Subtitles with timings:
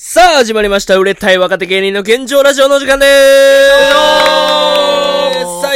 [0.00, 0.96] さあ、始まりました。
[0.96, 4.27] 売れたい若手芸人の現状ラジオの時間でーす、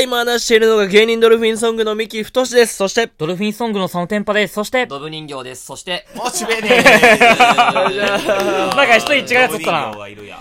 [0.03, 2.75] 今話しているのが芸人ドルフィンソングの三木太志です。
[2.75, 4.55] そして、ドルフィンソングのそのテンパです。
[4.55, 5.65] そして、ドブ人形です。
[5.65, 6.83] そして、モチベねえ。
[7.23, 9.95] なんか一人違うやつおったな。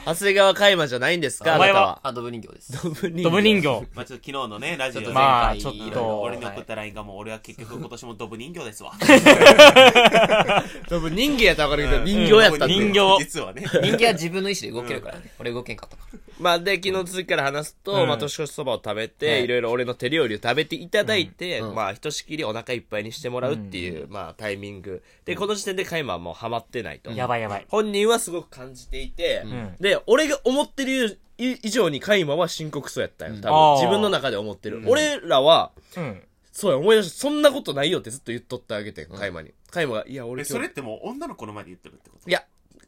[0.06, 2.00] 長谷川海馬じゃないんですかお前は？
[2.02, 2.84] あドブ人形です。
[2.84, 3.88] ドブ人ドブ人形。
[3.94, 8.94] まあちょっと昨日のね、ラジオで、まあ前回ちょっと俺に送った LINE がもう俺は結局今年もドブ人形ですわ。
[10.90, 12.74] ドブ人形やったらわかるけど、人形やったって。
[12.74, 13.64] 人形実はね。
[13.84, 15.32] 人間は自分の意思で動けるからね。
[15.40, 16.20] 俺動けんかったから。
[16.42, 25.04] まあ、で、昨日続きから話すと、うんまあ、年越しそばを食べて、ろいろ俺の手料理を食べていただいて、うんまあ、ひとしきりお腹いっぱいにしてもらうっていう、まあ、タイミング。
[25.26, 27.12] で、この時点でカイマはもうハマってないと。
[27.12, 27.66] やばいやばい。
[27.70, 33.36] 本人はすごく感じていて、んで、俺が思ってる以上にカイマは深刻そうやったよ。
[33.42, 34.84] 多分、自分の中で思ってる。
[34.88, 36.24] 俺らは、うん。
[36.52, 37.20] そうや、思い出した。
[37.22, 39.54] そんなことないよってずっと言っとってあげてん、カイマに。
[39.70, 42.30] カイマが、いや、俺え今日それってもう女の子の前で言ってるってこと？
[42.30, 42.44] いや、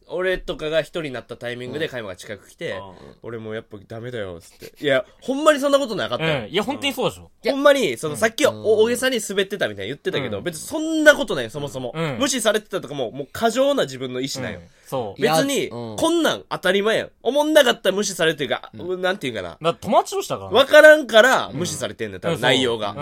[0.08, 2.94] 俺とかが一人になったタイミングでカイマが近く来て、うん
[3.24, 4.84] 俺もうやっぱダメだよ、つって。
[4.84, 6.40] いや、ほんまにそんなことなかったよ。
[6.46, 6.50] うん。
[6.50, 7.32] いや、本当にそうでしょ。
[7.46, 11.94] ほんまに、その、さっきは大げさに滑ってたみたいに言ってたけど、うん別にそんなことないよ、そもそも。
[11.96, 14.60] うん無視されてたとかも、もう過剰な自分の意思なんよ。
[14.60, 15.22] うんそう。
[15.22, 17.12] 別に、うんこんなん当たり前やん。
[17.22, 19.58] 思んなかったら無視されてるか、なんていうかな。
[19.76, 20.58] 友達としたからな。
[20.58, 22.96] わからんから無視されてんだよ、多分うん内容が。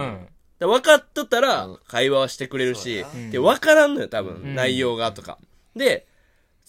[0.59, 5.39] 分かっとったらうん、会話はしてくれるしで、分からんのよ、多う分、ん内容がとか。
[5.75, 6.05] で、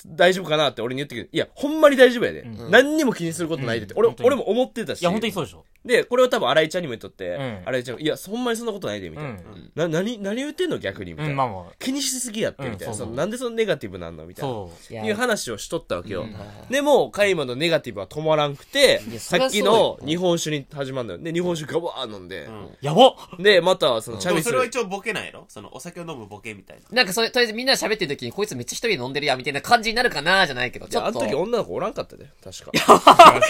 [0.07, 1.29] 大丈夫かなって俺に言ってくる。
[1.33, 2.41] いや、ほんまに大丈夫やで。
[2.41, 3.95] うん何にも気にすることないでって。
[3.97, 5.03] 俺俺も思ってたし。
[5.03, 5.65] いや、本当にそうでしょ。
[5.85, 9.31] で、これを多分新井ちゃんにも言っとって、うん新井ちゃんが、いや、ほんまにそんなことないで、みたいな。
[9.31, 9.73] うん。
[9.75, 11.37] な、何、何言ってんの逆にみたうん、いな。
[11.37, 11.73] まあまあ。
[11.79, 13.07] 気にしすぎやって、みたいな。
[13.07, 14.53] なんでそのネガティブなんのみたいな。
[14.53, 14.95] そう。
[14.95, 16.23] いいう話をしとったわけよ。
[16.23, 16.37] うん
[16.71, 21.21] でも、カイマのネガティブは止まらんくてさっきの日本酒に始まるんだよ。
[21.21, 24.51] で、日本酒ガバー飲んで、うんやばっで、また、その、チャミスル。
[24.51, 26.97] それは一応ボケなんやろそのお酒を飲むボケみたいな。
[26.97, 31.31] なんかそれ、とりあえずみんなで喋ってる時に、こいつめっちゃ一人で飲んでるや、みたいな感じになるかな、じゃないけど、いや、あのちょっと。
[31.31, 32.71] 時女の子おらんかったで、確か。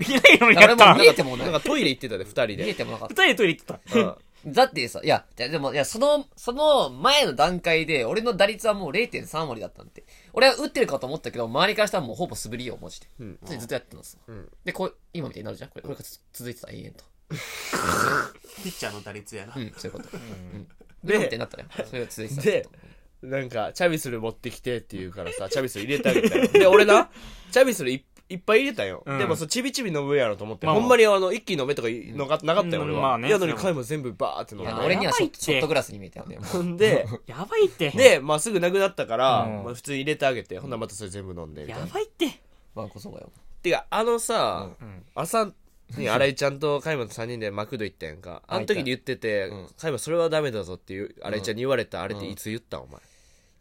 [0.00, 1.48] いないのにや俺ったも見えてもない。
[1.74, 2.74] トイレ行ってたで、二人見えで。
[2.74, 3.98] てもなかっ二人でトイレ行ってた。
[3.98, 4.18] うんた。
[4.46, 10.04] だってさ、いや、ででも、いや、その、その前の段階で、俺の打率はもう0.3割だったんで。
[10.32, 13.06] 俺は打ってるかと思ったけど、周りからしたらもうほぼ素振りよ、マジで。
[13.20, 14.34] うんずっとやってたんですよ。
[14.34, 17.04] んで、こう、今みたいになるじゃんこれ、これがつ続いてた、永遠と。
[18.62, 19.60] ピッチャーの打率やなう。
[19.60, 20.08] ん、そういうこと。
[20.12, 20.68] うん。
[21.02, 21.66] でで、みたいになったね。
[21.86, 22.42] それが続いてた。
[22.42, 22.68] で、
[23.22, 26.48] なんか、チャビスル持ってきてって言うからさ、チャビスル入れてあげたよ。
[26.48, 27.10] で、俺な、
[27.50, 29.02] チャビスルいいっぱい入れたよ。
[29.04, 32.96] うんでも、そう、ちびちび飲むやろと思って、まあほんまにあの、一気に飲めとかのがなかったよ、俺は。
[32.96, 34.82] うんまあねいやのに、カイも全部バーって飲んでいや。
[34.84, 36.38] 俺にはショやばいってショットグラスに見えたよね。
[36.40, 37.90] ほんで、 やばいって。
[37.90, 41.62] で、まあ、すぐなくなったから、うんまあ、普通に入れてあげて、ほんならまたそれ全部飲んで。
[41.62, 42.40] みたいやなばいって。
[42.74, 43.30] まあ、こそばよ。
[43.62, 45.04] てか、あのさ、うん。
[45.14, 45.52] 朝
[45.96, 48.42] に新井ちゃんとカイマと3人でマクド行ったやんか。
[48.46, 53.00] あの時に言っててうん、カイマそれはダメだぞっていう、新井ちゃんに言われたあれっていつ言ったんお前。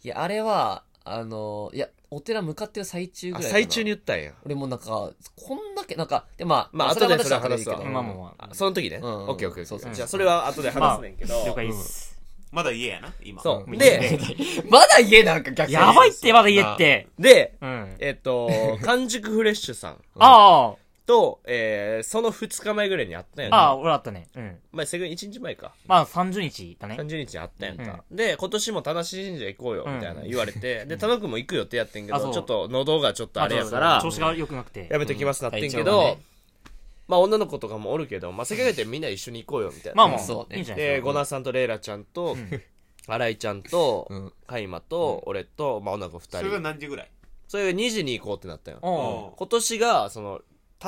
[0.04, 3.62] いや、あれは、あの、いや、お寺向かってる最中ぐあ、らいかな。
[3.64, 4.32] 最中に言ったんや。
[4.46, 5.12] 俺もなんか、こ
[5.56, 7.78] んだけ、なんか、で、まあ、まあ、後でそれ話すわ。
[7.78, 9.00] また後でいいけどまあまあまああその時ね。
[9.02, 9.94] うんうんオッケーオッケーそうそうー。
[9.94, 11.34] じゃあ、それは後で話すねんけど。
[11.46, 12.14] 了解です。
[12.52, 13.42] まだ家やな、今。
[13.42, 13.72] そう。
[13.72, 14.20] んで、
[14.70, 15.74] まだ家なんか逆に。
[15.74, 17.08] やばいって、まだ言えって。
[17.18, 17.96] で、うん。
[18.00, 18.50] えっと、
[18.84, 20.76] 完熟フレッシュさんあ
[21.06, 24.28] と、えー、その2日前ぐらいに会ったんやんあ、ああ、俺あったね。
[24.36, 24.58] うん。
[24.72, 25.74] まあ、せぐ1日前か。
[25.86, 26.96] まあ、30日だね。
[26.96, 28.04] 30日に会ったやんか。
[28.12, 34.88] で、今年も田無神社行こうよ、みたいな言われて、で、田野くんも行く予定やってんけど、ちょっと喉がちょっとあれやから調、子が良くなくて。
[34.90, 36.20] やめときますなってんけどね、
[37.08, 39.98] まあ女の子とかもおるけど、まあせっかくやってみんな一緒に行こうよ、みたいな。
[39.98, 40.86] まあまあ、そうねで、いいんじゃない？
[40.86, 41.02] で。
[41.02, 42.38] ゴナさんとレイラちゃんと、
[43.08, 46.62] 新井ちゃんとうん、カイマと、俺と、まあ女の子二それが人。
[46.62, 47.12] 何時ぐらい？
[47.50, 48.78] それが2時に行こうってなったよ。
[48.82, 50.42] お今年が、その、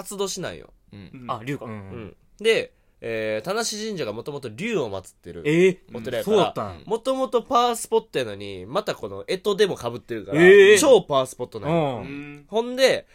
[0.03, 0.73] 辰年なんよ。
[0.91, 1.25] うん。
[1.27, 1.65] あ、龍か。
[1.65, 1.69] う。
[1.69, 2.15] うんん。
[2.39, 5.43] で、えー、田無神社がもともと竜を祀ってる。
[5.45, 11.77] ええお寺やからそうだったんもともとパワースポットやのに、またこの、干支でも被ってるから、ええ超パワースポットなんよ。
[11.77, 12.01] う。
[12.01, 12.45] うんん。
[12.47, 13.07] ほんで、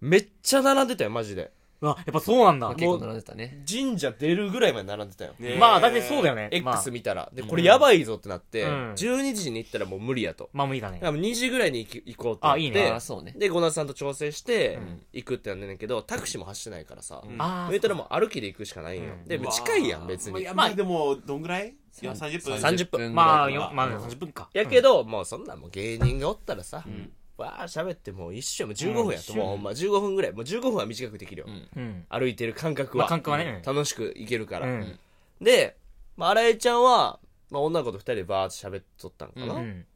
[0.00, 1.50] めっちゃ並んでたよ、マジで。
[1.80, 2.68] うわ、やっぱそうなんだ。
[2.74, 3.62] 結構並んでたね。
[3.70, 5.34] 神社出るぐらいまで並んでたよ。
[5.38, 6.48] ねまあ、だってそうだよね。
[6.62, 7.28] まあ X 見たら。
[7.34, 10.48] で、これやばいぞってなって、うん12時に行ったらもう無理やと。
[10.52, 11.06] まあ、無理だねだか。
[11.06, 12.60] らもう2時ぐらいに行き行こうってなって。
[12.60, 13.34] あいいねああ、そうね。
[13.36, 17.22] で、ゴナさんと調整してん、行くってなんねんけど、タクシーも走ってないからさ。
[17.22, 19.12] うんあ言ったらもう歩きで行くしかないんよ。
[19.12, 20.40] うんで、近いやん、別に。
[20.40, 21.74] いや、まあでも、どんぐらい？
[22.02, 22.54] いや、30分。
[22.56, 24.48] 30分まあ、まあ、30分か。
[24.52, 30.32] やけど、もうそんなんもう芸人がおったらさ、んわー喋ってもう一緒もう15分やと、うんもうほんま15分ぐらい。
[30.32, 31.46] もう15分は短くできるよ。
[31.48, 32.06] うんうん。
[32.08, 33.08] 歩いてる感覚まあ、は。
[33.08, 33.62] 感覚はね。
[33.64, 34.66] 楽しく行けるから。
[34.66, 34.98] うん。
[35.40, 35.76] で、
[36.16, 39.54] まあ、新井ちゃんは、まあ、女の子と二人でバーって喋っとったんかな。
[39.54, 39.86] うん。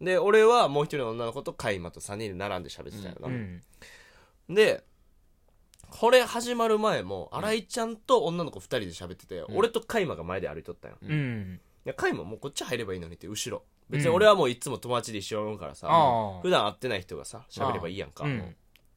[0.00, 3.28] で、俺はもう一人の女の子とカイマと三人で並んで喋ってたよな。
[3.28, 3.62] うん。
[4.48, 4.84] で、
[5.88, 10.96] これ始まる前も、新井ちゃんと女の子二人で喋ってて、俺とカイマが前で歩いとったよ。
[11.00, 11.60] うん。
[11.84, 13.62] でカイマもうこっち入ればいいのにって、後ろ。
[13.90, 18.24] 別に俺はもういつも友達で一緒におるからさ、ああ普段会ってない人がさ、喋ればいいやんか。
[18.24, 18.56] うん。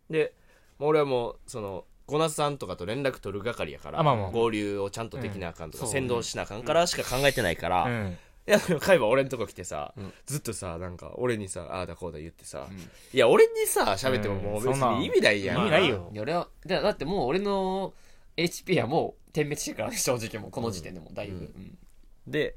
[0.10, 0.34] で、
[0.80, 5.92] もう俺はもう、その、ゴナスさんとかと連絡取る係やから、あまあまあ合流をちゃんとできなあかんとか、うん。
[5.92, 8.18] 先導しなあかんからしか考えてないから、いうん。
[8.48, 10.12] や、会話俺んとこ来てさ、ん。
[10.26, 12.68] ずっとさ、なんか、俺にさ、ああだこうだ言ってさ、
[13.14, 15.58] いや、俺にさ、喋ってももう別うんそんなに意味ないやん。
[15.60, 16.10] 意味ないよ。
[16.12, 16.16] い。
[16.16, 17.94] や俺はだだってもう俺の
[18.38, 21.78] HP はもう点滅してるから正直もうこの時点でもうだいぶ、うん。
[22.26, 22.56] で、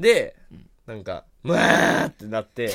[0.00, 0.34] で、
[0.86, 2.68] なんか、むわーってなって、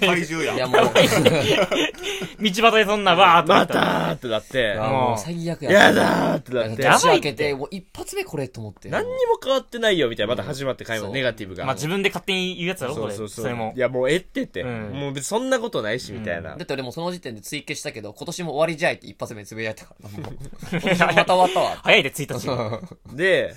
[0.00, 0.56] 怪獣やん。
[0.56, 11.64] いやもう道端でそんなわーっとまたーってなって、あもう最悪ややだーってなって、やばい明けてもう一発目これと思って何にも変わってないよみたいな、また始まって会話、そうネガティブが。
[11.64, 13.14] まあ自分で勝手に言うやつだろ、これ。
[13.14, 13.44] そうそうそう。
[13.44, 13.80] それもい。
[13.80, 14.62] や、もうええってって。
[14.62, 16.62] うんもう別にそんなことないし、みたいなだ。
[16.62, 20.36] って俺もその時点で追記したけど今年も終わりじゃいって一発目つぶやいたから もう
[20.70, 22.78] 今年もまた終わったわ 早いで、1
[23.08, 23.16] 日。
[23.16, 23.54] で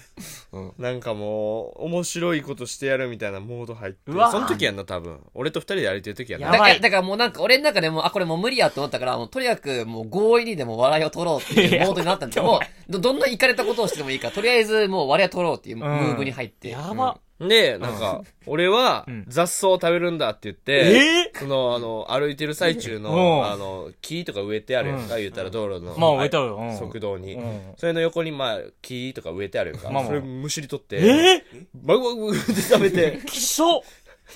[0.51, 4.11] うん、なんかもう、面白いことしてやるみたいなモード入って。
[4.11, 5.19] うわその時やんな、多分。
[5.33, 6.51] 俺と二人で歩いてる時やんな。
[6.51, 6.73] だかやばい。
[6.75, 14.27] らだからもうなんか俺の中でもあこれもう無理やと思ったからもうとにかくもう強引にでも笑いを取ろうっていうモードになったんでもうどどんな行かれたことをしてもいいか。
[14.29, 17.19] らとりあえずもう笑いを取ろうっていうムーブに入って、やば。
[17.39, 19.25] で、なんか、俺はうん。
[19.27, 23.11] 雑草を食べるんだって言って、えその、あの、歩いてる最中うの、
[23.41, 23.45] ん。
[23.45, 25.95] あの、木とか植えてあるやんか、言ったら道路の。
[25.99, 26.57] まあ植えてあるよ。
[26.57, 26.75] うん。
[26.75, 27.35] 側道に。
[27.35, 27.61] うん。
[27.77, 29.91] それの横に、まあ、木とか植えてあるやんか。
[29.91, 30.03] まあ。
[30.03, 30.09] まあ。
[30.09, 31.43] それむしり取って、え
[31.75, 33.61] バグバグバグって食べて、ー、きし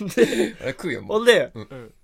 [0.01, 0.07] ょ
[0.61, 1.51] あれ食うよもうほんでん、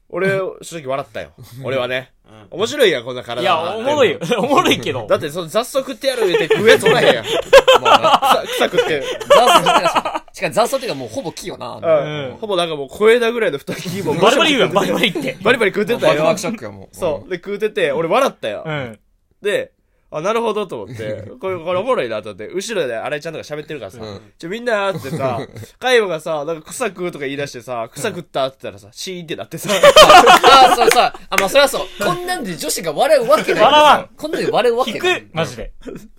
[0.10, 0.30] 俺、
[0.62, 1.32] 正直笑ったよ。
[1.64, 2.14] 俺はね。
[2.26, 3.42] うん面白いやん、こんな体。
[3.42, 4.20] いや、おもろいよ。
[4.40, 5.08] おもろいけど。
[5.08, 7.26] だって、その雑草食ってやる言うて食えとらへんやん。
[7.82, 9.02] まあね草草食って。
[9.02, 11.76] 雑草ってかしかも雑草っていうかもうほぼ木よな。
[11.76, 15.38] うんほぼなんかもう小枝ぐらいの太い木もバリバリ言うやん、バリバリって。
[15.42, 16.40] バリバリ食うてたよバリワーク。
[16.40, 16.96] ショックよ、もう。
[16.96, 17.30] そう。
[17.30, 18.72] で、食うてて、俺笑ったよう。
[18.72, 19.00] ん。
[19.42, 19.72] で、
[20.10, 25.40] あ、なるほどと思って、 これ、これおもろいなと思って、後ろで新井ちゃんとか喋ってるからさ、うんちょ、みんなってさ、
[25.80, 31.88] カイマがさ、なんか草食うとか言い出してさ、草食ったって言ったらさ、シーンってなってさ、 ああ、そうさ、あ、まあ、それはそう。
[32.04, 33.64] こんなんで女子が笑うわけない。
[33.64, 35.22] 笑わんこんなんで笑うわけ聞ない。
[35.24, 35.30] く？
[35.34, 35.72] マジで。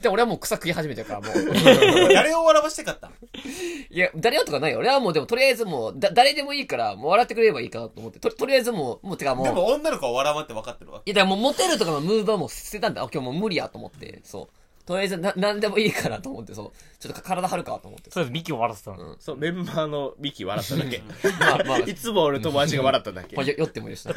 [0.02, 1.54] で、俺はもう草食い始めてるから、もう。
[2.12, 3.10] 誰を笑わしてかった？
[3.90, 4.78] いや、誰よとかないよ。
[4.80, 8.18] 俺はもう、でも、とりあえずもう、だ、誰でもいいから、もう笑ってくれればいいかなと思って。
[8.20, 9.46] と、とりあえずもう、もう、てかもう。
[9.46, 11.10] でも女の子は笑わんって分かってるわけ。
[11.10, 13.02] いや、だからもう、モテるとかのムーブはもう捨てたんだ。
[13.02, 14.20] あ、今日もう無理やと思って。
[14.24, 14.48] そう。
[14.86, 16.72] とりあえず、な、なんでもいいからと思って、そう。
[16.98, 18.10] ちょっと体張るかと思って。
[18.10, 19.16] そうです、ミキを笑ってたの。
[19.20, 21.02] そう、メンバーのミキ笑っただけ。
[21.38, 23.46] まあまあ、 いつも俺友達が笑っただけまあ、。
[23.46, 24.14] よ酔ってもいいしな。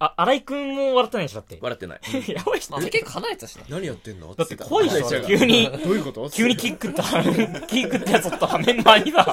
[0.00, 1.56] あ、荒井くんも笑ってないでしょ、だって。
[1.60, 2.00] 笑ってない。
[2.34, 3.64] やばい人まあ、結構離れてたしな。
[3.68, 4.34] 何やってんの？
[4.34, 5.70] だって怖いでしょ、笑っちゃう急に。
[5.70, 6.28] どういうこと？
[6.30, 7.02] 急にキックった、
[7.68, 9.32] キックったやつおったメンバーにさ。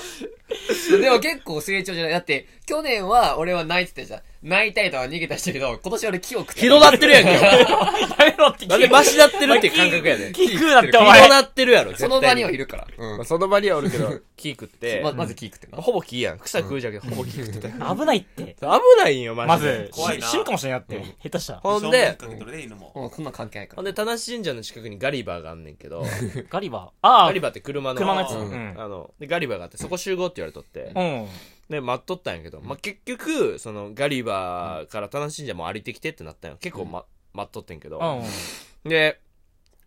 [1.02, 2.12] でも結構成長じゃない。
[2.12, 4.22] だって、去年は俺は泣いてたじゃん。
[4.42, 7.32] 泣いたりとか逃げたりしたけど、今年俺木を食って広がってるやんけ。
[7.32, 7.42] や
[8.20, 10.34] めろってなんでマシなってるっていう感覚やねん。
[10.34, 11.30] キックだってお広前。
[11.30, 12.88] なってるやろ、絶対にその場にはいるから。
[12.98, 15.82] うんまあ、その場にはおるけど、 木食って、ま、まず木食ってな。
[15.82, 16.40] ほぼ木やん。
[16.40, 17.68] 草食うじゃんけど、ほぼ木食って。
[17.68, 18.56] 危ないって。
[18.62, 19.72] 危ないんよ、マまジで。
[19.86, 21.04] ず、怖いな死ぬかもしれないって。
[21.24, 21.60] 下手したら。
[21.60, 22.18] ほんで。
[22.22, 23.76] うん、こんなん関係ないから。
[23.76, 26.06] ほんで、田無神社の近くにガリバーがあんねんけど、
[26.50, 26.90] ガリバー。
[27.02, 28.32] ああガリ、バーって車の、車のやつ。
[28.36, 28.76] ううんん。
[28.78, 31.28] あの、で、ガリバーがあって、そこ集合って言われとって、うん。
[31.70, 36.58] で、待っとったんやけど、まあ、結局、その、ガリバーから田無神社も歩いてきてってなったんよ。
[36.60, 38.90] 結構、ま、待っとってんけど、うん。
[38.90, 39.20] で、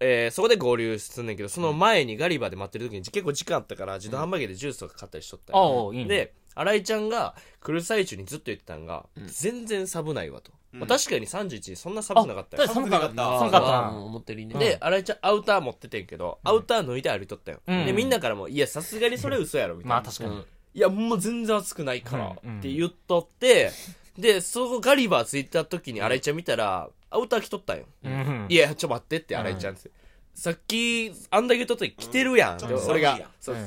[0.04, 6.08] えーそこで合流すんねんけど、その前にガリバーで待ってる時に結構時間あったから、自動販売機でジュースとか買ったりしとったんよああ、いいね。
[6.08, 10.52] で、新井ちゃんが来る最中にずっと言ってたんが、ん全然寒ないわと。
[10.74, 12.66] うんまあ、確かに31にそんな寒くなかったよ。
[12.68, 13.90] 寒くなかった寒かった。
[13.90, 14.54] 思ってるね。
[14.58, 17.60] で、新井ちゃんアウター持っててんけど、アウター脱いで歩いとったよ。
[17.66, 19.94] うんで、みんなからも、いや、さすがにそれ嘘やろ、みたいな。
[19.96, 20.44] まあ確かに。
[20.74, 23.70] いや、もう全然暑くないから、うんって言っとって、
[24.18, 27.84] で、そこガリバー着いた時に新井ちゃん見たら、アウター着とったんよ。
[28.04, 28.46] うん。
[28.48, 29.90] いや、ちょ待ってって、新井ちゃんって。
[30.34, 32.52] さっき、あんだけ言っとった時着てるやん。
[32.52, 33.20] うんで俺が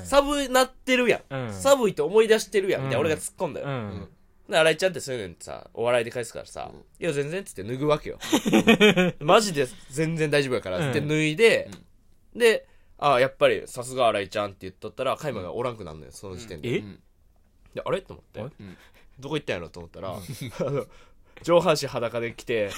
[0.04, 1.36] 寒なってるやん。
[1.36, 1.54] うん。
[1.54, 2.84] 寒いと思い出してるやん。
[2.84, 3.68] みたいなうん俺が突っ込んだよ。
[3.68, 4.08] うん。
[4.50, 8.20] で、新井ちゃんってそういうのさ、お笑いで返すからさ、いや、全然っつって脱ぐわけよ。
[9.20, 11.70] マジで全然大丈夫やから、つって脱いで、
[12.36, 12.68] で、
[12.98, 16.70] あやっぱりさすが新井ちゃんって言っとったら、カイマがおらんくなるのよ、その時点で。
[16.70, 16.78] え？
[16.80, 17.00] うん。
[17.74, 18.02] で、あれ？
[18.02, 18.56] と思って、
[19.20, 20.14] どこ行ったんやろと思ったら、あ
[20.72, 20.86] の、
[21.44, 22.70] 上半身裸で来て、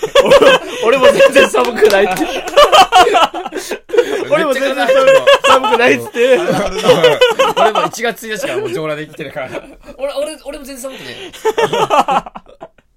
[0.83, 2.23] 俺 俺も全然寒くないって。
[4.29, 4.97] 俺も全然寒く
[5.45, 6.37] 寒くないっつって。
[6.37, 9.49] 俺も1月1日からもう上裸で生きてるから。
[9.97, 11.31] 俺、俺、俺も全然寒くね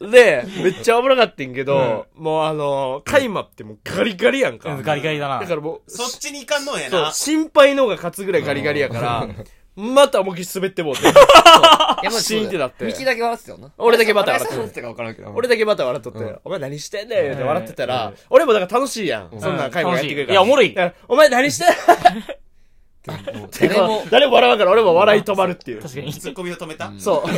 [0.00, 4.74] で、めっちゃおもろかったんけど、もうあの、カイマってもうガリガリやんか。
[4.74, 5.46] うんガリガリだなだ。
[5.46, 7.12] からもう、そっちに行かんのんやそうな、。
[7.12, 9.28] 心配の方が勝つぐらいガリガリやから、
[9.76, 11.02] また思いっきり滑ってもうて。
[11.04, 13.72] いや、まシーンってなってミキだけ笑ってたよな。
[13.76, 14.82] 俺だけまた笑って。
[15.34, 19.30] 俺だけまた笑っとって、お前何してんねん言うて笑ってたら、俺もだから楽しいやん。
[19.38, 20.32] そんなんカイマがやってくれるから。
[20.32, 20.74] いやおもろい
[21.08, 21.68] お前何してん？
[23.58, 25.82] 誰も、誰も笑わんから俺も笑い止まるっていう。
[25.82, 26.12] 確かに。
[26.12, 26.92] ツッコミを止めた？
[26.98, 27.28] そう。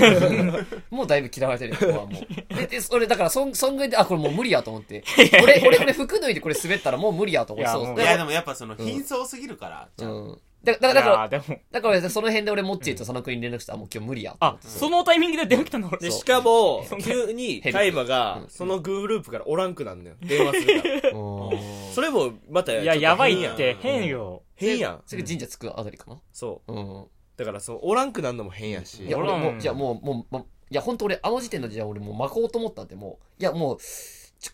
[0.95, 2.55] もうだいぶ嫌われてるよ、ここはもう。
[2.55, 5.05] で、で、それ、だから、そん、そんぐらいで、あ、これもう無理やと思って。
[5.43, 7.71] 俺、俺、これ服脱いでこれ滑ったらもう無理やと思って。
[7.71, 8.01] そう。
[8.01, 10.39] いやでもやっぱその貧相すぎるから、じゃあうん。
[10.65, 14.57] だだだから、いやーでも、だから俺その辺で俺、モッチーとその国に連絡したら、もう今日無理やあ。
[14.61, 15.99] そのタイミングで電話来たの俺。
[15.99, 20.15] で、しかも急に、ヘルプカイマが、そのグループからおらんくなんのよ。
[20.23, 21.19] 電話するから。
[21.19, 24.43] うんそれも、また、いや、やばいって、変よ。
[24.63, 25.03] 変やん。
[25.07, 26.73] それ神社着くあたりかなそう。
[26.73, 27.07] うん。
[27.37, 29.11] だから、そう、おらんくなんのも変やしい。
[29.11, 33.79] や、俺もう、いや、もう、もう、ま、いや、本当俺、あの時点でじゃあ俺もう巻こうと思ったんで、もう、いや、もう、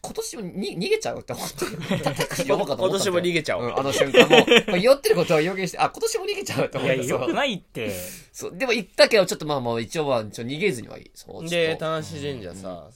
[0.03, 1.57] 今年もに逃げちゃうよって思って。
[2.03, 7.07] タクシー呼ぼうかった今年も逃げちゃおううん、あの瞬間も酔ってることを予言して、あ、今年も逃げちゃうっていや、思って。
[7.07, 7.35] よくい。
[7.35, 7.91] ないって。
[8.33, 8.57] そう。
[8.57, 11.11] でも言ったけど、ちょっとまあまあ、一応は、ちょ逃げずにはいい。
[11.15, 11.49] そう。
[11.49, 12.91] で、田無神社さ、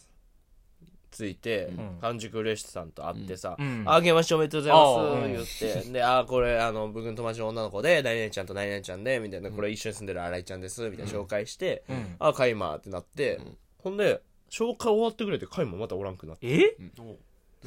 [1.12, 13.40] ついてん、半熟嬉しさんと会ってさうん、あげましおめでとうございあます、言って、で、あ、これ、あの、僕の友達の女の子で、何々ちゃんと何々ちゃんで、みたいな、これ一緒に住んでる新井ちゃんです、みたいな紹介してうん、あ、カイマーってなって、
[13.78, 16.47] ほんで、紹介終わってくれて、カイマまたおらんくなって。
[16.47, 16.76] え？
[16.99, 17.16] お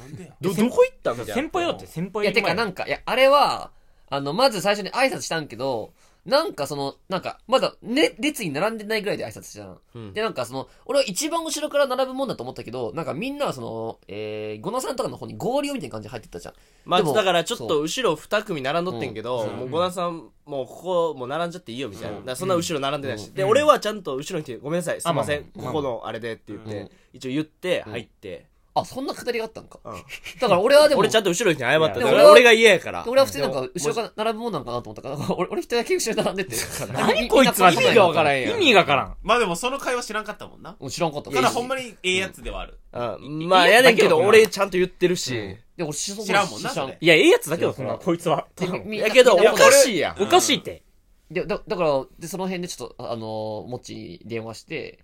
[0.00, 0.34] なんでや？
[0.40, 1.34] ど、どこ行ったみたいな。
[1.34, 3.70] 先輩だって、先輩いや、てかなんか、いや、あれは、
[4.08, 5.92] あの、まず最初に挨拶したんけど、
[6.26, 9.78] なんかその、なんか、まだ、ね、列に並んでないぐらいで挨拶したの。
[9.94, 10.12] うん。
[10.12, 16.54] で、なんかその、俺は一番後ろから並ぶもんだと思ったけど、なんかみんなはその、えー、ゴナさんとかの方に合流みたいな感じで入ってったじゃん。
[16.84, 19.56] まあ、だからちょっと後ろ二組並んどってんけど、うん。
[19.56, 22.16] もう、ゴナさん、もうここ、もう並んじゃっていいよ、みたいな。
[22.16, 23.28] だからそんな後ろ並んでないし。
[23.28, 23.34] うん。
[23.34, 26.68] で、俺はちゃんと後ろに来て、ごめんなさい、すいません、ここのあれでって言っうん。
[26.68, 28.46] て、一応言って、入って。
[28.76, 29.80] あ、そんなくだりがあったんか。
[29.84, 29.92] うん
[30.40, 31.76] だから俺はでも、俺ちゃんと後ろに謝った。
[31.76, 33.04] いやだから俺が嫌やから。
[33.08, 36.56] 俺は普通になんか後ろから並ぶもんなんかなと思ったから、俺俺一人だけ後ろに並んでて。
[36.92, 38.56] 何こいつは意味がわからんやん。
[38.56, 39.16] 意味がわからん。
[39.22, 40.76] まあでもその会話知らんかったもんな。
[40.78, 41.30] うん知らんかった。
[41.30, 42.78] ただほんまにええやつではある。
[42.92, 45.56] うんまあ、やねんけど、俺ちゃんと言ってるし。
[45.76, 48.46] で、俺知知らんもんなそれいや、ええやつだけど、そうそのこいつは。
[48.54, 50.22] ただのみやけど、おみんなかしいやん。
[50.22, 50.82] おかしいって。
[51.30, 55.00] で、だ、だから、で、その辺でちょっと、あの、もっちに電話して、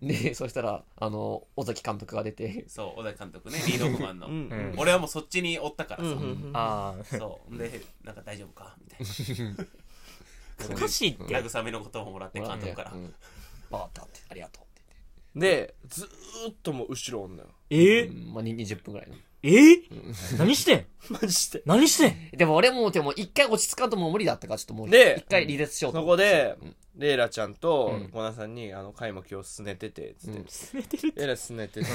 [0.00, 4.28] で、そしたら、あの、尾崎監督が出て、そう、小田監督ね、リードオフマンの。
[4.28, 6.10] うんうん俺はもうそっちにおったからさ。
[6.10, 7.56] うんうんああ、そう。
[7.58, 8.76] で、なんか大丈夫か？
[8.80, 9.66] みたいな。
[10.70, 11.24] おかしいって。
[11.24, 12.96] 慰めの言葉もらって監督からう。
[12.96, 13.14] ん
[13.70, 14.66] バーってあって、ありがとうっ
[15.34, 17.48] てで、ずーっともう後ろおんのよ。
[17.70, 18.14] え言って。
[18.14, 19.16] うんまあ、に20分ぐらいの。
[19.42, 19.82] え？
[20.36, 20.86] 何してん？
[21.10, 21.62] マジで。
[21.64, 22.36] 何してん？
[22.36, 25.98] でも俺も、でも一回落ち着かんともう無理だったから、ちょっともう、で一回離脱しようと。
[25.98, 26.56] そ思って。
[26.56, 30.38] こでうん、レイラちゃんとうん、コナさんに、あの、カイマ今日すねてて、つって。
[30.38, 30.46] うん。
[30.74, 31.86] 寝てるレイラすねてて、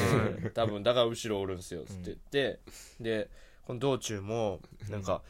[0.53, 2.01] 多分、だから後ろおるんすよ、つって。
[2.05, 2.59] 言って、
[3.01, 3.29] で、
[3.65, 5.21] この道中も、なんか、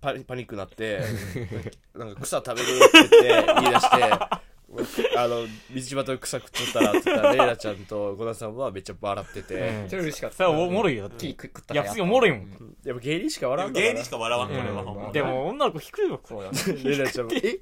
[0.00, 1.00] パニパニックになって、
[1.96, 4.45] なんか草食べるって言って、言い出して、
[5.16, 10.36] あの、道端で草食っとったら、って言ったら、レイラちゃんとコナさんはめっちゃ笑ってて、うんそれ嬉しかった。
[10.36, 11.08] それはおもろいよ。
[11.08, 12.76] だってピー食ったいや、次おもろいもん。
[12.84, 15.12] やっぱ芸人しか笑わんのかな芸人しか笑わん、これはほんま。
[15.12, 17.58] でも、女の子低いわ、こうレイラちゃんも、え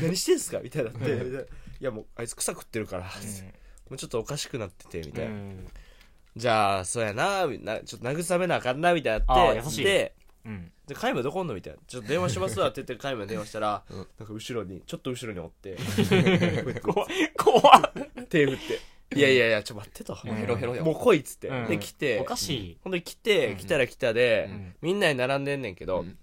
[0.00, 1.10] 何してんすかみたいになって、
[1.80, 3.08] いやもう、あいつ草食ってるから、も
[3.92, 5.34] うちょっとおかしくなってて、みたいな。
[6.36, 10.72] じゃあ、そうやな、みなちょっと慰めなあかんな、みたいになって、あー優しいで、うん。
[10.86, 11.78] で、カイマどこおんのみたいな。
[11.86, 15.76] ちょっと電話しますわって言って、カイマに電話したら、うんなんか後ろに、ちょっと後ろにおって、
[16.82, 17.32] 怖い。
[17.36, 18.26] 怖っ。
[18.28, 20.12] 手振って、いやいやいや、ちょっと待ってと。
[20.24, 20.84] もうヘロヘロよ。
[20.84, 21.48] もう来いっつって。
[21.48, 22.78] うんで、来てお、かしい。
[22.82, 26.16] ほんで来て、来たら来たで、うんみんなに並んでんねんけどうん、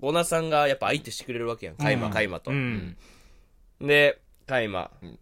[0.00, 1.76] ゴナさんがやっぱ相手してくれるわけやん。
[1.76, 2.54] カイマ、うんカイマとう。
[2.54, 2.96] ん。
[3.80, 5.18] で、カイマうん、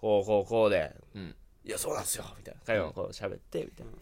[0.00, 2.60] こうこうこうで、うんいや、そうなんすよ、みたいな。
[2.64, 3.92] カイマがこう喋って、みたいな。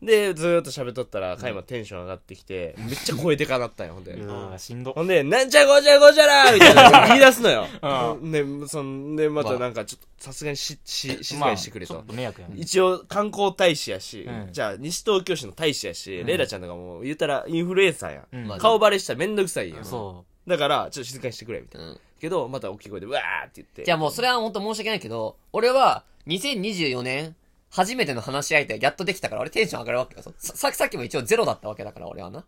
[0.00, 4.12] で、ずーっと喋っとったら、カイマテンション上がってきて、めっちゃ声でかなったんよ、ほんで。
[4.12, 4.92] うわしんど。
[4.92, 7.66] ほんで、なんちゃこちゃこちゃらみたいな言い出すのよ。
[8.22, 12.06] うで、そんで、またなんかちょっと、さすがにし、し、静かにしてくれとまあちょっ。
[12.10, 12.54] と迷惑やね。
[12.58, 18.58] 一応、観光大使やし、うんじゃあ、西東京市の大使やし、レイラちゃんとかもう言ったらインフルエンサーやん。
[18.58, 19.84] 顔バレしたらめんどくさいやん。
[19.84, 21.88] そだから、ちょっと静かにしてくれ、みたいな。
[21.88, 23.84] うんけど、また大きい声で、うわーって言って。
[23.84, 27.36] じゃあもうそれは本当申し訳ないけど、俺は2024年
[27.70, 30.22] 初めての話し相手がやっとできたから俺テンション上がるわけよ。
[30.22, 32.44] さささっきも一応ゼロだったわけだから俺はな。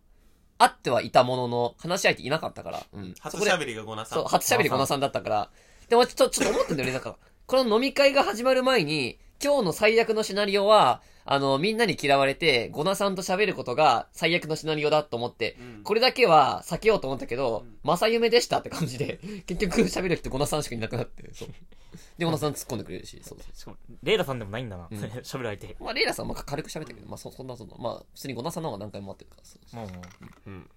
[0.57, 2.83] 会ってはいたものの話し相手いなかったから。
[2.93, 3.15] うん。
[3.19, 4.19] 初喋りがゴナさん。
[4.19, 5.49] そう、初喋り小野さんだったから。
[5.89, 6.93] でもちょ、ちょっと思ってんだよね。
[6.93, 21.49] なんか、この飲み会が始まる前に、今日の最悪のシナリオは、あの、みんなに嫌われて、ゴナさんと喋ることが最悪のシナリオだと思って、うんこれだけは避けようと思ったけど、正夢でしたって感じで、結局喋る人ゴナさんしかいなくなって、そう。
[22.17, 23.57] で、ゴナさん突っ込んでくれるし、そうそうう。
[23.57, 24.87] しかも、レイラさんでもないんだな。
[24.89, 25.75] うん喋る相手。
[25.79, 30.01] まあ、レイラさんはまあ軽く喋ったけど、まあ、そそんなそんな、まあ、普通にゴナさんの方が何回も会ってるから、そうもうも
[30.47, 30.49] う。
[30.49, 30.69] うん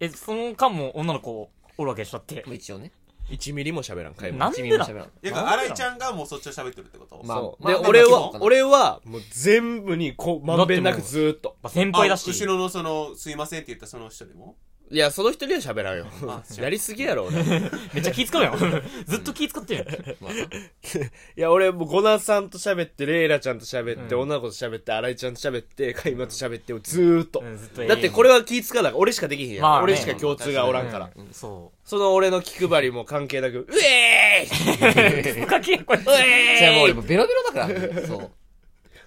[0.00, 2.52] え、その間も女の子おるわけでしょだってま。
[2.52, 2.90] あ一応ね。
[3.30, 4.36] 1ミリも喋らん、会話。
[4.36, 5.06] なんでだ一ミリも喋らん。
[5.06, 7.22] いや、新井ちゃんがもうそっちを喋ってるってこと？
[7.24, 7.64] まあそう。
[7.64, 11.56] まあ、で俺はまあそうか、な俺は、もう全部に、こう、まんべんなくずーっと。
[11.62, 12.28] まあ先輩だし。
[12.28, 14.56] あ後ろのその、すいませんって言ったその人でも？
[14.90, 16.42] いや、その人には喋らんよあ。
[16.60, 17.40] やりすぎやろ、俺。
[17.40, 17.44] い
[17.94, 18.58] めっちゃ気使うやん。
[19.06, 20.16] ずっと気使ってるやん。
[20.20, 27.40] まあなや、俺もうゴナさんと喋って、レイラちゃんと喋って、うん女の子と喋って、新井ちゃんと喋って、カイマと喋って、ずーっと。
[27.40, 29.62] うんずっとだってこれは気使うから、俺しかできへんやん。
[29.62, 31.10] まあね俺しか共通がおらんから。
[31.16, 35.46] うんそその俺の気配りも関係なく、うえーいう。
[35.46, 35.98] かけこれ。
[35.98, 38.06] うえーいじゃあもう俺もうベロベロだからね。
[38.06, 38.30] そう。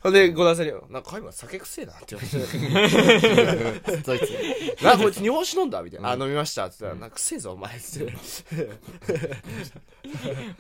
[0.08, 4.02] ほんで、ゴナさんに、なんかカイマ酒臭いなって言われて。
[4.04, 4.84] ドイツ。
[4.84, 5.84] な、こいつ日本酒飲んだ？
[5.84, 6.12] みたいな。
[6.12, 6.68] あ、飲みました。
[6.68, 7.78] って言ったら、なんか臭いぞ、お前。
[7.78, 8.14] つって。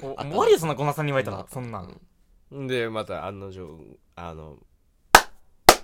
[0.01, 1.45] お終わりよ、そんなゴナさんに言われたら。
[1.49, 2.01] そんなん。
[2.53, 4.57] んで、また案の定、あの、っ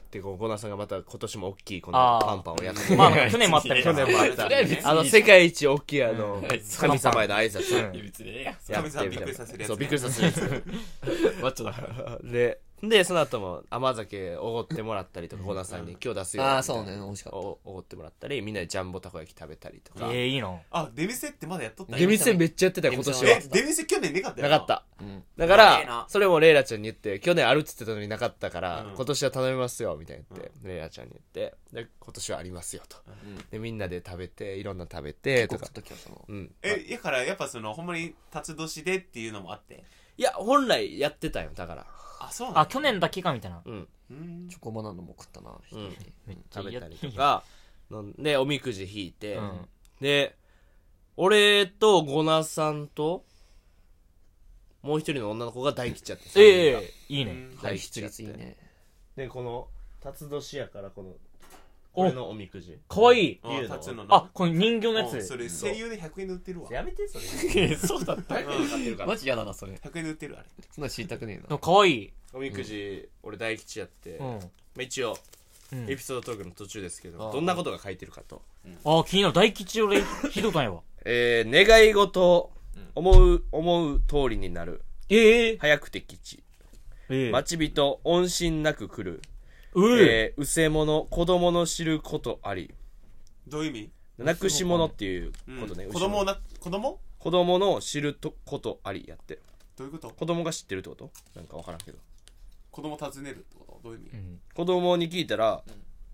[0.09, 4.49] てこう、ゴナさんがまた今年も大きいこのパンパンをやってまあ、去年もあったり去年もあった。
[4.89, 6.41] あの、世界一大きいあのうん、
[6.77, 8.53] 神様への挨拶うん別にええやん。
[8.69, 9.67] やってみたい神様びっくりさせるやつ。
[9.69, 10.63] そう、びっくりさせるやつ。
[11.41, 12.19] マッチョだから。
[12.29, 16.43] で、で、その後も甘酒おごってもらったりとか、ゴナさんに今日出すよ。
[16.43, 16.97] ああ、そうね。
[16.97, 17.37] 美味しかった。
[17.37, 20.11] おおごってもらったり、みんなでジャンボたこ焼き食べたりとか。
[20.11, 20.61] ええ、いいの。
[20.69, 24.85] あ、出店ってまだやっとったんや出店めっちゃやってたよ、今年はえ。、出店去年なかったよなかった。
[24.99, 25.23] うん。
[25.37, 32.97] だから、それもレイラちゃんに言って、去年あるって言ってたのになかったから、うん今年は頼みますよ、みたいに言って、レイラちゃんに言って、で、今年はありますよ、と。
[33.07, 35.67] うんで、みんなで食べて、いろんなの食べて、とか。
[36.63, 39.85] え、やからやっぱその、ほんまに辰年でっていうのもあって。
[40.17, 41.87] いや、本来やってたよ、だから。
[42.27, 43.61] あ、そうなんだあ、去年だけかみたいな。
[43.65, 43.87] うん。
[44.11, 45.51] うんチョコバナナも食ったな。
[45.71, 45.95] うん。
[46.27, 46.95] めっちゃ食べたり。
[46.95, 47.43] とか、
[47.91, 49.67] 飲んで、おみくじ引いて、うん。
[49.99, 50.35] で、
[51.15, 53.25] 俺とゴナさんと、
[54.81, 57.31] もう一人の女の子が大吉やって、ええ、いいね。
[57.31, 58.57] うん排出率いいね。
[59.15, 59.67] で、この、
[60.01, 61.13] 辰年やから、この、
[61.93, 62.77] これのおみくじ。
[62.89, 63.39] かわいい。
[63.43, 65.13] あいいのあ、この人形のやつ。
[65.13, 66.71] うんそれ声優で100円で売ってるわ。
[66.71, 67.75] やめて、それ。
[67.77, 68.33] そうだった？
[68.35, 69.15] 誰かに買ってるからマ。
[69.17, 69.73] ジ嫌だな、それ。
[69.73, 70.47] 100円で売ってるあれ。
[70.71, 71.57] そんな知りたくねえな。
[71.59, 72.11] かわいい。
[72.33, 74.39] おみくじ、俺大吉やって、まうん。
[74.39, 74.41] あ、
[74.81, 75.17] 一応、
[75.71, 78.41] うんエピソードトークの途中ですけど、どんなことが書いてるかと。
[78.85, 79.33] あ、気になる。
[79.33, 80.81] 大吉俺、ひどかんやわ。
[81.05, 82.51] えー、願い事、
[82.95, 84.81] 思う、思う通りになる。
[85.09, 85.57] ええ。
[85.57, 86.43] 早くて吉。
[87.09, 87.31] ええ。
[87.31, 89.21] 待ち人、音信なく来る。
[89.75, 90.03] うえ。
[90.03, 92.73] えー、うせ者、子供の知ることあり。
[93.47, 93.73] どういう意
[94.17, 94.23] 味？
[94.23, 95.85] なくし物っていううんことね。
[95.87, 96.99] 子供をな、子供？
[97.19, 99.39] 子供の知るとことありやって。
[99.77, 100.09] どういうこと？
[100.11, 101.11] 子供が知ってるってこと？
[101.35, 101.97] なんかわからんけど。
[102.71, 103.89] 子供尋ねるってこと？
[103.89, 104.09] どういう意味？
[104.17, 105.63] うん子供に聞いたら、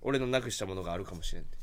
[0.02, 1.58] 俺のなくしたものがあるかもしれんって。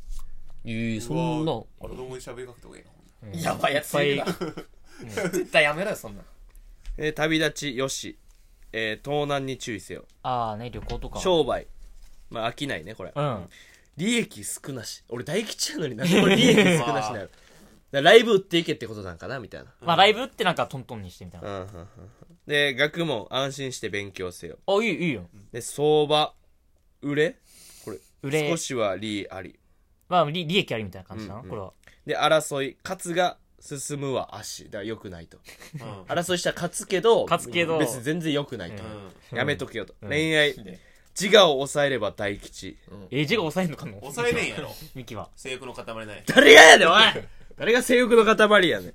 [0.66, 1.52] ええ、そんな。
[1.52, 2.90] 子供に喋りかけた方がいいな。
[2.90, 4.26] うんやばいやついるな。
[5.30, 6.22] 絶対やめろよ、そんな。
[6.98, 8.18] えー旅立ちよし。
[8.72, 10.04] えー盗難に注意せよ。
[10.22, 11.18] ああね、旅行とか。
[11.20, 11.66] 商売。
[12.30, 13.12] まあ、飽きないね、これ。
[13.14, 13.48] うん。
[13.96, 15.02] 利益少なし。
[15.08, 17.30] 俺大吉やのになんでこれ 利益少なしなのだか
[17.92, 19.38] らライブ売っていけってことなんかな？
[19.40, 19.72] みたいな。
[19.80, 21.60] まあ、ライブってなんかトントンにしてみたいな。
[21.60, 21.88] うんうんうんうん
[22.46, 24.58] で、学問安心して勉強せよ。
[24.68, 25.28] あ、いい、いいよ。
[25.50, 26.32] で、相場、
[27.02, 27.38] 売れ？
[27.84, 29.58] これ、売れ少しは利あり。
[30.08, 31.72] まあ、利利益ありみたいな感じだな、うんうんこれは。
[32.06, 34.66] で、争い、勝つが進むは足。
[34.66, 35.38] だから良くないと。
[35.74, 38.82] うん争いしたら勝つけど、勝つけど別に全然良くないと。
[38.84, 39.96] うんやめとけよと。
[40.00, 40.78] うん恋愛、ね
[41.18, 42.76] 自我を抑えれば大吉。
[43.11, 44.74] えー、字が抑えんのかの抑えねえんやろ。
[44.94, 45.31] ミキは。
[45.35, 46.22] 性欲の塊ない。
[46.26, 47.02] 誰がやねん、おい
[47.57, 48.94] 誰が性欲の塊やねん。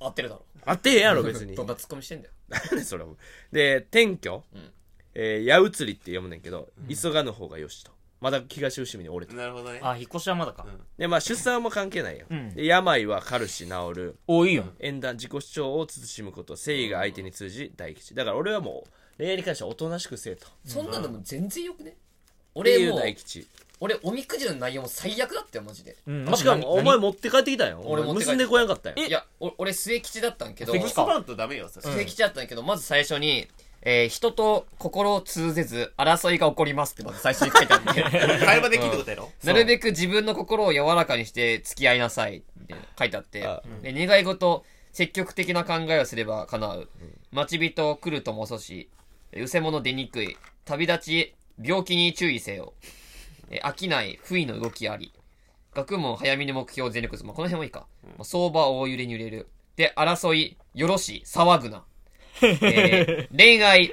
[0.00, 0.44] 合ってるだろ。
[0.64, 1.54] あってへんやろ、 別に。
[1.54, 2.34] どんなツッコミしてんだよ。
[2.48, 3.04] 何それ
[3.52, 4.72] で転居、うん
[5.14, 9.80] えー、矢移りって読むねんけど、急がぬ方がよしとまだ東伏見に折れてなるほどね。
[9.82, 10.64] あ、引っ越しはまだか。
[10.66, 14.64] うんでまあ出産も関係ないよ、うんで病は軽し治るお、いいよ。
[14.80, 20.46] 縁談自己主張を慎むこと誠意が相手に通じ大吉だから俺はもう恋愛に関してはおとなしくせえと。
[20.64, 21.90] そんなのも全然よくね？
[21.90, 21.98] って
[22.54, 23.46] 俺もう大、吉。
[23.78, 25.96] 俺、おみくじの内容も最悪だったよ、マジで。
[26.06, 26.34] うん。
[26.34, 27.82] しかもお前持って帰ってきたよ。
[27.84, 28.96] 俺持って帰って結んでこやんかったよ。
[28.96, 31.02] いや、お俺、末吉だったんけど、末吉か。
[31.02, 31.94] 結ばんとダメよ、それ。
[31.94, 33.48] 末吉だったんだけど、まず最初に、
[33.82, 38.02] えー人と心を通ぜず、争いが起こりますってまず最初に書いてあって。
[38.44, 39.30] 会話できるってことやろ？
[39.44, 43.46] なるべく自分の心を柔らかにして付き合いなさいって書いてあって。
[43.46, 46.88] あ、で願い事、積極的な考えをすれば叶う。
[47.30, 48.88] 待ち人来るとも遅し、
[49.42, 50.36] うせ者出にくい。
[50.64, 52.74] 旅立ち、病気に注意せよ。
[53.50, 55.12] え飽きない、不意の動きあり。
[55.74, 57.24] 学問早見の目標全力ず。
[57.24, 57.86] まあ、この辺もいいか。
[58.04, 59.48] まあ、相場大揺れに揺れる。
[59.76, 61.84] で、争い、よろし、騒ぐな。
[62.42, 63.92] えー 恋愛、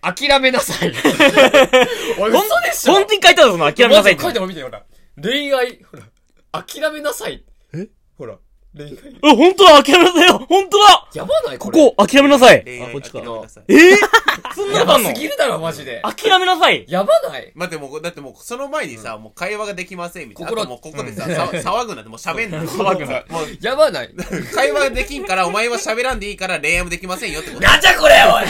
[0.00, 0.92] 諦めなさい。
[2.18, 4.22] おい、嘘でしょ本当に書いてあるぞ、諦めなさいって。
[4.22, 4.84] 書いてある見てよ、ほら。
[5.20, 6.62] 恋愛、ほら。
[6.62, 7.44] 諦めなさい。
[7.74, 7.88] え？
[8.16, 8.38] ほら。
[8.76, 9.32] 恋愛。
[9.32, 11.94] あ、本当だ、諦めなさいよ本当だやばないここれ。
[11.96, 12.62] こ、諦めなさい。
[12.64, 15.08] 恋愛あこっちか諦めなさいえー、そんなやばのあんの？
[15.08, 16.02] すぎるだろ、マジで。
[16.02, 16.84] 諦めなさい。
[16.88, 20.48] やばない待ってもう、だってもう、その前にさ、もう会話ができませんみたいな。
[20.48, 22.58] あ心ともうここでさ、さ騒ぐなってもう喋んな。
[22.64, 24.10] 騒ぐなもう、やばない
[24.54, 27.62] 会話できんから、お前は喋らんでいいから恋愛もできませんよってこと。
[27.62, 28.40] なんじゃこれお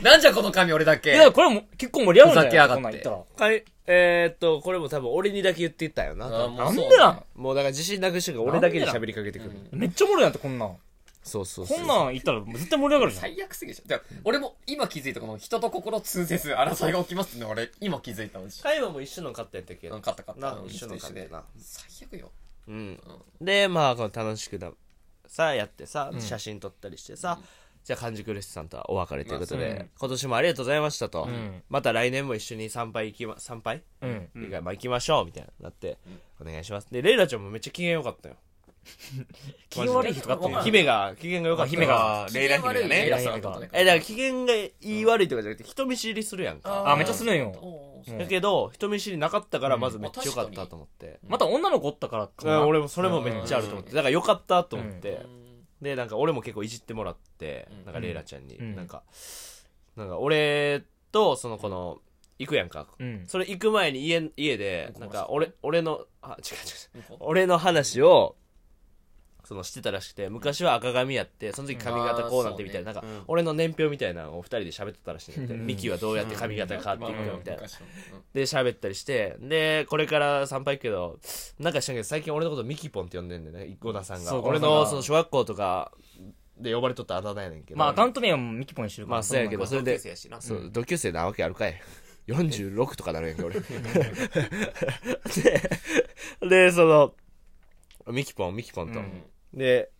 [0.00, 2.68] いなんじゃこの紙俺だけいや、これも結構盛り上がるんじゃない？
[2.68, 3.48] ふざけやがってこんなん言ったら。
[3.50, 6.26] かいえー、っと、これも多分俺にだけ言ってたよな。
[6.26, 9.52] あもなんそうなんもうだから自信なくしてるから俺だけに喋りかけてくる。
[9.72, 10.76] めっちゃおもろいやんって、こんなん。
[11.22, 11.78] そうそうそう。
[11.78, 13.22] こんなん言ったら絶対盛り上がるじゃん。
[13.22, 13.88] 最悪すぎでしょ。
[13.88, 18.62] だから俺も今気づいたこの人と心通せず争いが起きますっての俺今気づいたのし。
[18.62, 20.54] 会話も一緒の買ったやったっけうん、勝った勝った。
[20.54, 21.44] な、うん一緒の買ったな。
[21.58, 22.30] 最悪よ。
[22.68, 23.00] うん。
[23.40, 24.70] で、まあ、この楽しくだ、
[25.26, 27.38] さ、やってさ、写真撮ったりしてさ、
[27.88, 31.24] じゃあ、完熟レスさんとはお別れということで、まあ今年もありがとうございましたと。
[31.24, 34.28] んまた来年も一緒に参拝行きま、参拝うん。
[34.36, 35.96] 以外、まあ行きましょう、みたいな、なって、
[36.38, 36.88] お願いします。
[36.90, 38.36] で、レイラちゃんもめっちゃ機嫌良かったよ。
[39.70, 41.70] 機嫌悪い人があったんや姫が、機嫌が良かった。
[41.70, 43.70] 姫がレイラ姫がねレイラさんとかね。
[43.72, 46.92] え、だから機嫌がいい悪いとかじゃなくて、人見知りするやんか。
[46.92, 47.54] あ、めっちゃするんよ。
[48.18, 51.20] だけど、人見知りなかったから、まずめっちゃ良かったと思って。
[51.26, 53.92] また女の子おったからかなうん俺もそれもめっちゃあると思って。
[53.92, 55.22] だから良かったと思って。
[55.80, 59.02] うんで、なんか俺も結構いじってもらって、なんかレイラちゃんに、うんなんか、
[59.96, 61.98] なんか俺とその子の、
[62.38, 62.86] 行くやんか。
[62.98, 63.24] うん。
[63.26, 67.16] それ行く前に家、家で、うんなんか俺、俺の、あ、違う違う違う？
[67.20, 68.36] 俺の話を、
[69.48, 77.62] そのしてたらしくて、昔は赤髪やって、その時髪型こうなってみたいな、なんか、俺の年表みたいなのを二人で喋ってたらしいんで、ミキはどうやって髪型変わっていくかみたいな。
[78.34, 81.18] で、喋ったりして、で、これから参拝行くけど、
[81.58, 84.38] なんか知らんけど、最近俺のことミキポンって呼んでんだよね、ゴ田さんが。
[84.38, 85.92] 俺ゴ田さんがのその小学校とか
[86.58, 87.78] で呼ばれとったあだ名やねんけど。
[87.78, 89.16] まあ、アカウント名はミキポンにしてるから。
[89.16, 91.80] まあそうやけどそれで同級生やしなそう、同級生なわけあるかい。
[92.28, 93.58] 46とかなるやんけ、俺。
[96.42, 97.14] で、で、その、
[98.12, 98.98] ミキポン、ミキポンと。
[99.00, 99.22] うん
[99.54, 99.90] で、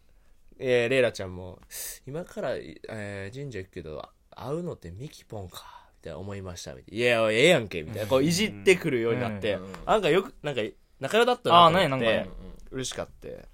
[0.58, 1.61] えーレイラちゃんも、
[2.06, 7.04] 今から、えー神社行くけど、会うのってミキポンか、みたいな思いました、みたいな。
[7.04, 8.08] いや、ええやんけ、みたいな。
[8.08, 10.61] こう、いじってくるようになって、うんなんかよく、なんか、
[11.00, 12.32] 仲良だったあなと思ってーなんやなんか、
[12.70, 13.46] 嬉しかって。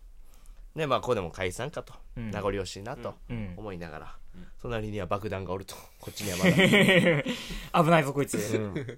[0.74, 1.94] で、まあ、ここでも解散かと。
[2.16, 3.54] うん名残惜しいなとうん。
[3.57, 4.16] 思いながら、
[4.62, 5.74] 隣には爆弾がおると。
[6.00, 7.85] こっちにはまだ。
[7.85, 8.38] 危ないぞ、こいつ。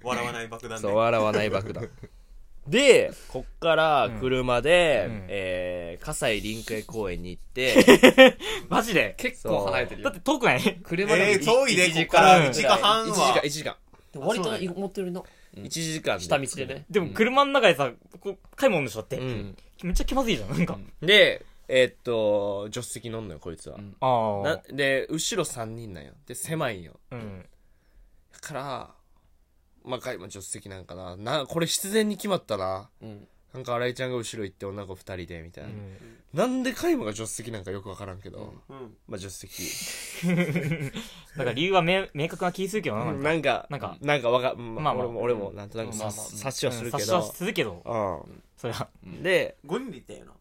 [0.03, 1.89] 笑わない爆弾そう、で笑わない爆弾。
[2.67, 8.37] で、こっから車で、うんえー、葛西臨海公園に行って、
[8.69, 9.15] マジで？
[9.17, 10.13] 結構離れてるよだっ。
[10.15, 10.79] て遠くない？
[10.83, 13.75] 車でえー遠いで1時こっから間1時間半1時間、は1時間。
[14.15, 15.25] 割と持ってるの。
[15.55, 16.85] 1時間下道でね。
[16.89, 19.23] でも車の中でさ、こう、買い物でしょだってう。
[19.23, 19.55] ん。
[19.83, 20.77] めっちゃ気まずいじゃん、なんか。
[21.01, 23.77] で、えーっと、助手席乗んのよ、こいつは。
[23.77, 26.13] んあなで、後ろ3人なんよ。
[26.25, 26.99] で、狭いんよ。
[27.11, 27.15] あ。
[27.15, 27.45] うん。
[28.33, 28.95] だから、
[29.87, 31.15] まあ、かいまあ助手席なんかな。
[31.17, 32.89] な、これ必然に決まったな。
[33.01, 33.27] うん。
[33.53, 35.69] なんか、新井ちゃんが後ろ行って女の子2人で、みたいな。
[35.69, 39.63] うんなんでカイマが助手席なんかよくわからんけど、うんまあ助手席。
[41.35, 43.65] だから理由は明明確な気するけどな、なんか。
[43.69, 47.81] なんか、なんかなんかわか、まあ、まあまあ俺も、俺も、なんとなくまあまあ察察しはするけ察しはど、するけど、
[48.25, 48.89] うそれは。
[49.05, 49.23] ん。
[49.23, 50.33] で、5人で行ったよな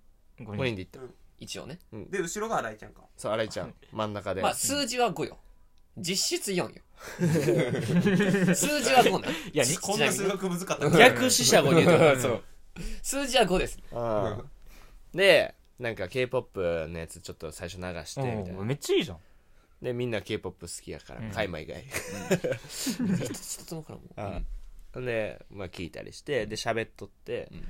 [0.44, 1.00] ご5人で行った。
[1.38, 1.78] 一応ね。
[2.10, 4.42] で後ろが新井ちゃんかそう、新井ちゃん、真ん中で。
[4.42, 5.38] まあ、数字は5よ。
[5.96, 6.82] 実質4よ。
[6.96, 9.28] 数字は5ね。
[9.52, 12.42] いや、にこんな数学難かった逆死者5人言うとそう。
[13.02, 13.78] 数字は5です。
[13.92, 14.44] うん
[15.14, 18.64] で、なんか K-POP のやつちょっと最初流して、みたいな。
[18.64, 19.18] めっちゃいいじゃん。
[19.82, 21.84] で、みんな K-POP 好きやからうん、カイマ以外。
[23.14, 24.36] 一つ一つもからもう。
[24.36, 24.46] うん
[25.04, 27.62] で、まあ聞いたりして、で、喋っとってん、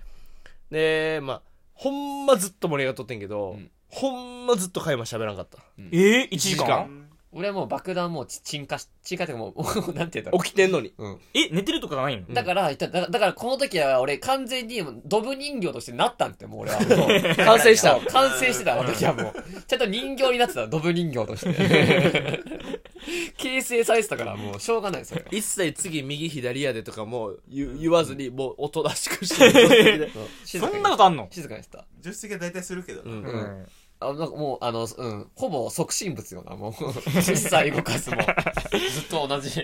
[0.70, 1.42] で、まあ、
[1.74, 4.10] ほんまずっと盛り上がっとってんけどん、ほ
[4.44, 5.58] んまずっとカイマ喋らんかった。
[5.78, 10.94] えー、1時間俺はもう爆弾もうち鎮火し、鎮火っていうかもう、も うなんて言うんだろ起きてんのに。
[10.96, 11.18] う。
[11.34, 12.24] え、寝てるとかがないの？
[12.26, 12.34] うん。
[12.34, 17.36] だから、だから、だからこの時は俺完全にドブ人形としてなったんって、もう俺は もう。
[17.44, 19.62] 完成した完成してた、あの時はもう。
[19.66, 22.42] ちゃんと人形になってた、ドブ人形として。
[23.36, 25.28] 形成されてたから、もうしょうがない、それは。
[25.30, 30.10] 一切次右左やでとかも言言わずに、もうおとなしくして。
[30.46, 31.28] そんなことあんの？
[31.30, 31.86] 静かにしてた。
[32.02, 33.66] 助手席は大体するけどなうんうん。
[34.00, 36.72] あ、なんかもう、あの、うん、ほぼ即身仏よな、もう。
[37.20, 38.16] 実際動かすも。
[38.92, 39.62] ずっと同じ、同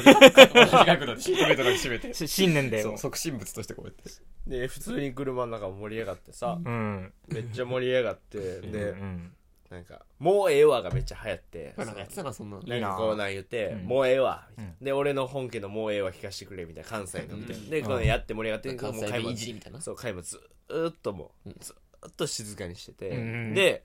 [0.00, 2.14] じ、同じ角度でシートベルトだけ締めて。
[2.14, 2.82] し新年で。
[2.82, 4.10] そう、即身仏としてこうやって。
[4.46, 7.12] で、普通に車の中も盛り上がってさ、うん。
[7.28, 9.32] めっちゃ盛り上がって、うで、ん。
[9.70, 12.62] なんか、もうええわがめっちゃ流行って、なんかやってたな、そんなの。
[12.62, 17.68] なんかこうなん言って、うんもうええわ、みたいなうで、俺の本家のもうええわ聞かせてくれ、みたいな、関西のみたいな。
[17.68, 19.80] で、んこのやって盛り上がって、関西弁もう買い物いじりみたいな。
[19.80, 23.82] そう、買い物ずーっともう、ずーっと静かにしてて、うんで、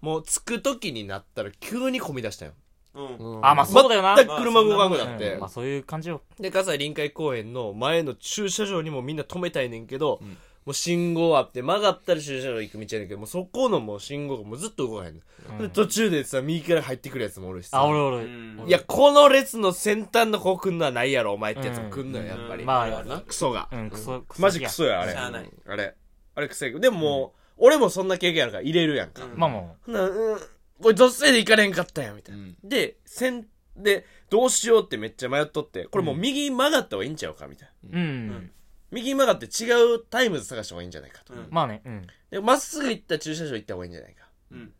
[0.00, 2.52] もう着く時になったら急に混み出したよ。
[2.94, 4.16] うんうんあ、まあそうだよな。
[4.16, 5.48] 全く車動かんくなってうんまあ。
[5.48, 6.22] そういう感じよ。
[6.38, 10.26] で、葛西臨海公園の前の駐車場にもみんな止めたいねんけど、ん
[10.64, 15.14] もう信号あって曲がったら駐車場行く道やねんけど、もうそこのもう信号がもうずっと動かへん
[15.58, 17.80] で、途中でさ、右から入ってくるやつもおるしさ。
[17.80, 18.24] あ、俺う俺。
[18.26, 22.64] んいや、この列の先端の子来んのはないやろ、お前ってやつも来んのよ、うんやっぱり。
[22.64, 23.20] まああるな。
[23.20, 23.68] クソが。
[23.72, 24.42] うん、クソ、クソ。
[24.42, 25.12] マジクソや、あれ。
[25.12, 25.94] しゃあないあれ。
[26.34, 29.24] あれクソやでももう、俺もそんな経験あるから入れるやんか。
[29.24, 30.38] うんまあもほな、うん、
[30.80, 32.42] これ、どっせで行かれんかったやん、みたいな。
[32.42, 37.98] うんで、先、で、どうしようってめっちゃ迷っとって、これもう右曲がった方がいいんちゃうかみたいな。
[37.98, 38.50] うん。
[38.90, 41.32] 右曲がって違うタイムズ探した方がいいんじゃないかと。
[41.34, 42.06] うんまあね、うん。
[42.30, 44.26] で、まっすぐ行った駐車場行った方がいいんじゃないか。
[44.50, 44.72] うん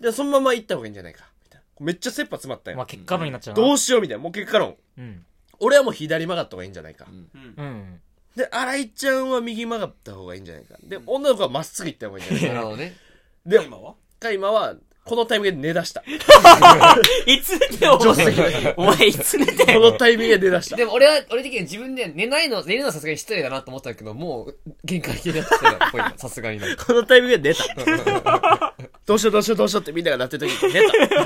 [0.00, 1.26] で、そのまま行った方がいいんじゃないか。
[1.44, 1.84] みたいな。
[1.84, 2.78] めっちゃ切羽詰まったよ。
[2.78, 3.62] まあ結果論になっちゃうな。
[3.62, 4.22] どうしようみたいな。
[4.22, 4.76] もう結果論。
[4.96, 5.26] うん。
[5.58, 7.06] 俺はもう左曲がった方がいいんじゃないか。
[7.06, 8.00] うんうん。
[8.36, 10.76] で、新井ちゃんは右曲がった方がいいんじゃないか。
[10.82, 12.54] で、女の子はまっすぐ行った方がいいんじゃないか。
[12.54, 12.96] なるほどね。
[13.46, 13.94] で、今は？
[14.20, 16.04] カイマは、このタイミングで寝出した。
[17.26, 18.74] いつ寝てよ、お助手席前。
[18.76, 19.80] お前いつ寝てこよ。
[19.80, 20.76] のタイミングで寝出した。
[20.76, 25.78] でも俺は、俺的には自分で寝ないの、寝るのはさすがに失礼だなと思ったけど、もう、限界的だったよ。
[25.90, 26.60] これさすがに。
[26.60, 28.74] このタイミングで寝た。
[29.06, 30.80] どうしようどうしようどうしようってみんながなってる時に寝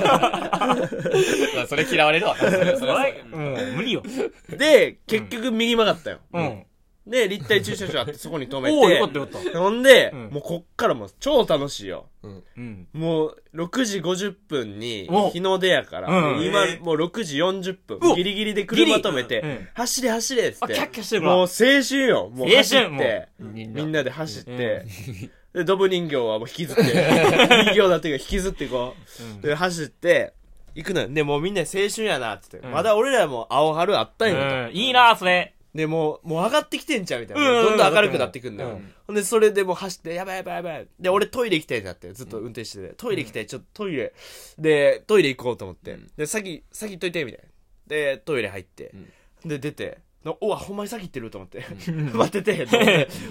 [1.53, 2.35] まあそれ嫌われるわ。
[2.35, 4.01] それそれお前もう無理よ。
[4.49, 4.55] た。
[4.55, 6.19] で、結局右曲がったよ。
[6.33, 6.65] うん。
[7.07, 9.19] で、立体駐車場あってそこに止めおお、よかったて。
[9.19, 9.59] よかった。
[9.59, 12.07] ほんで、うんもうこっからもう超楽しいよ。
[12.23, 12.87] うん。
[12.93, 20.65] もう、6時50分にお日の出やから、うんで今えーもう6時40分、ギリギリで車止めて、走れ走れっつって。
[20.65, 22.29] あキャッキャしてもう青春よ。
[22.33, 26.81] もう青走春って、みんなで走って、うんで、ドブ人形はもう引きずって、
[27.71, 28.93] 人形だっていうか引きずってこ
[29.39, 30.33] う、で、走って、
[30.75, 31.07] 行くのよ。
[31.07, 34.71] で、もうみんな青春やなって言って、うんまだ俺らも青春あったん。
[34.73, 35.54] いいな、それ。
[35.75, 37.59] で、もう、もう上がってきてんちゃうみたいな。
[37.59, 38.79] うんどんどん明るくなってくんだよ。
[39.09, 40.87] で、それでもう走って、やばいやばいやばい。
[40.97, 44.13] で、俺トイレ行きたいってなって、ずっと運転してて、トイレ行きたい、ちょっとトイレ。
[44.57, 45.99] で、トイレ行こうと思って。
[46.15, 47.49] で、先、先行っといて、みたいな。
[47.87, 48.93] で、トイレ入って。
[49.43, 51.65] で、出て、のうわ、ほんまに先行ってると思って。
[52.15, 52.67] 待ってて、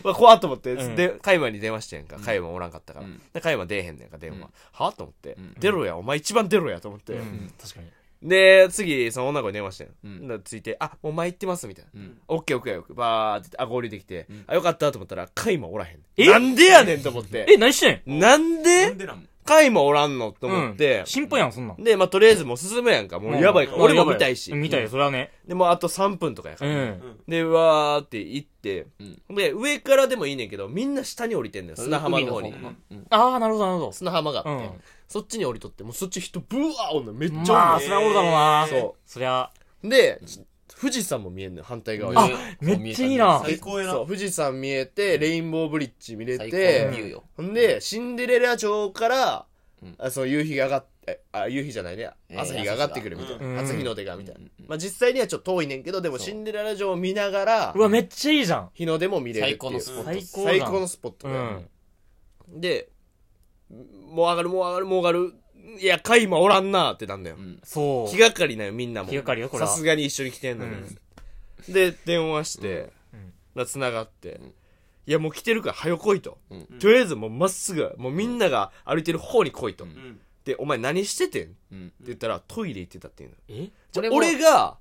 [0.04, 0.72] わ、 怖っと思って。
[0.72, 2.18] うんで、カイマに電話してんか。
[2.18, 3.20] カイマおらんかったからうん。
[3.32, 4.50] で、カイマ出えへんねんか、電話。
[4.72, 5.54] はと思ってん。
[5.58, 7.14] 出ろや、お前一番出ろや、と思って。
[7.14, 7.52] うん。
[7.58, 7.86] 確かに。
[8.24, 9.88] で、次、その女の子に電話してん。
[10.04, 11.90] うんついて、あ、もう前行ってます、みたいな。
[11.94, 12.96] うんオッケーオッケーオッケー。
[12.96, 15.98] バーってあ、合流できて、んあ、よかったと思ったら、カイマおらへん。
[16.16, 16.26] え？
[16.26, 17.46] なんでやねんと思って。
[17.48, 18.18] え、何してん？
[18.18, 19.28] なんなでんでなん？
[19.44, 21.02] カイマおらんのと思っうんて。
[21.04, 21.84] 心配やん、そんなん。
[21.84, 23.20] で、まあ、とりあえずもう進むやんか。
[23.20, 23.82] もうやばいから。
[23.82, 24.50] 俺も見たいし。
[24.54, 25.32] 見たいよ、それはね。
[25.46, 26.70] で、もうあと3分とかやから。
[26.70, 27.02] うん。
[27.28, 31.76] で、わーって行って、うんで、上からでもいいねんけど、みんな下に降りてんねん。
[31.76, 32.54] 砂浜の方に。
[33.10, 34.70] ああ、なるほど、なるほ砂浜があって、うん
[35.08, 37.52] そっちに降りとって、もうそっち人ブワーおんのめっちゃおんど。
[37.52, 38.66] のまあ、そりゃおるだろうな。
[38.68, 39.50] そそりゃ。
[39.82, 39.88] う。
[39.88, 40.20] で、
[40.80, 42.32] 富士山も見えんのよ、反対側に。
[42.34, 47.24] あめっちゃいいな最高やなそう、富士山見えて、レインボーブリッジ見れ最高のてビュー、よ。
[47.36, 49.46] ほんで、シンデレラ城から、
[49.82, 52.10] うんあそう、夕日が上がって、あ、夕日じゃないね。
[52.30, 53.60] えー朝日が上がってくるみたいうんな。
[53.62, 54.50] 初日の出がみたいなうん。
[54.66, 58.70] まあ実際にはちょっと遠いねんけど、でもシンデレラ城を見ながらう、わ、めっちゃいいじゃん。
[58.74, 59.58] 日の出も見れるっていう。
[59.58, 60.66] 最高のスポット最高最だ。
[60.66, 61.68] 高のスポットうん。
[62.60, 62.88] で、
[64.10, 65.34] もう上がる、もう上がる、もう上がる。
[65.80, 67.36] いや、カイマおらんなってなんだよ。
[67.62, 68.10] そう。
[68.10, 69.10] 気がかりなよ、みんなも。
[69.10, 70.72] 気がかりよこれはさすがに一緒に来てんのに。
[70.72, 70.98] うん
[71.68, 74.40] で、電話して、うんな繋がって、
[75.06, 76.38] いや、もう来てるから、早来いと。
[76.50, 79.84] うんとりあえずもうまっすぐ、もうみんなが歩いてる方に来いと。
[79.84, 81.42] うんで、お前何しててん？
[81.44, 83.36] ってうん言ったら、トイレ行ってたっていうの。
[83.48, 83.70] え？
[83.92, 84.76] じゃ俺が、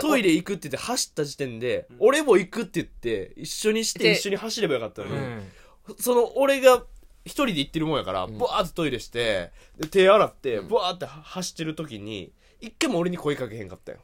[0.00, 5.42] トイレ行くって言って走った時点で、俺も行くって言って、一緒にしてで一緒に走ればよかったのに、うん。
[5.98, 6.84] その俺が
[7.28, 13.98] 一人で行ってるもんやから、バーってトイレして、で手洗って、バーって走ってる時に、一回も俺に声かけへんかったよ。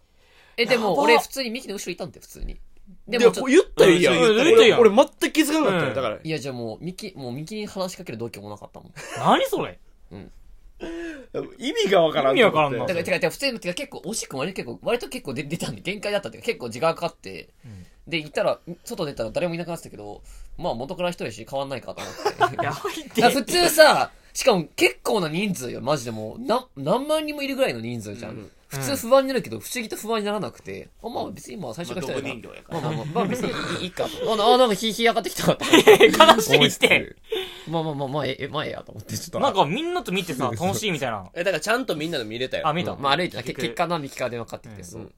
[0.56, 2.56] え、でも俺普通にミキの後ろいたんだよ、普通に。
[3.08, 4.14] ででもちょっと、言ったらいいやん。
[4.14, 5.88] うん言ったらいいやん俺、俺全く気づかなかったよ。
[5.88, 8.92] うんだから、いやじゃあもうミキ、もうミキに話しかける度胸もなかったもん。
[9.18, 9.78] 何それ？
[11.58, 12.32] 意味がわからん。
[12.32, 17.48] 意味わからんなだから、てか、てか普通に、てか結構、惜しくも割と結構、割と結構出出たんで、限界だったっていうか、結構時間かかって、
[18.06, 20.22] で、行ったら、外出たら誰もいなくなってたけど、
[20.58, 22.56] まあ元から一人やし変わんないかと思って。
[22.64, 28.50] やばいってだから普通さ、しかも結構な人数よ、マジでもう、な、何万人もいるぐらいの人数じゃん。
[28.68, 32.34] 普通不安になるけど、不思議と不安にならなくて、あまあ別にまあ最初からまあや
[32.68, 34.32] まあまあまあ、まあ別にいいいいかと。
[34.32, 35.64] あ、なあなんか火、火上がってきたと。
[35.64, 37.16] 悲しいって。
[37.68, 39.40] まあまあまあまあ、え、え、まあええやと思って、ちょっと。
[39.40, 41.30] なんかみんなと見てさ、楽しいみたいな。
[41.34, 42.66] え、だからちゃんとみんなの見れたよ。
[42.66, 42.96] あ、見た。
[42.96, 43.42] まあ歩いてた。
[43.44, 45.12] け結果何匹か電話かかってきて、うんそう。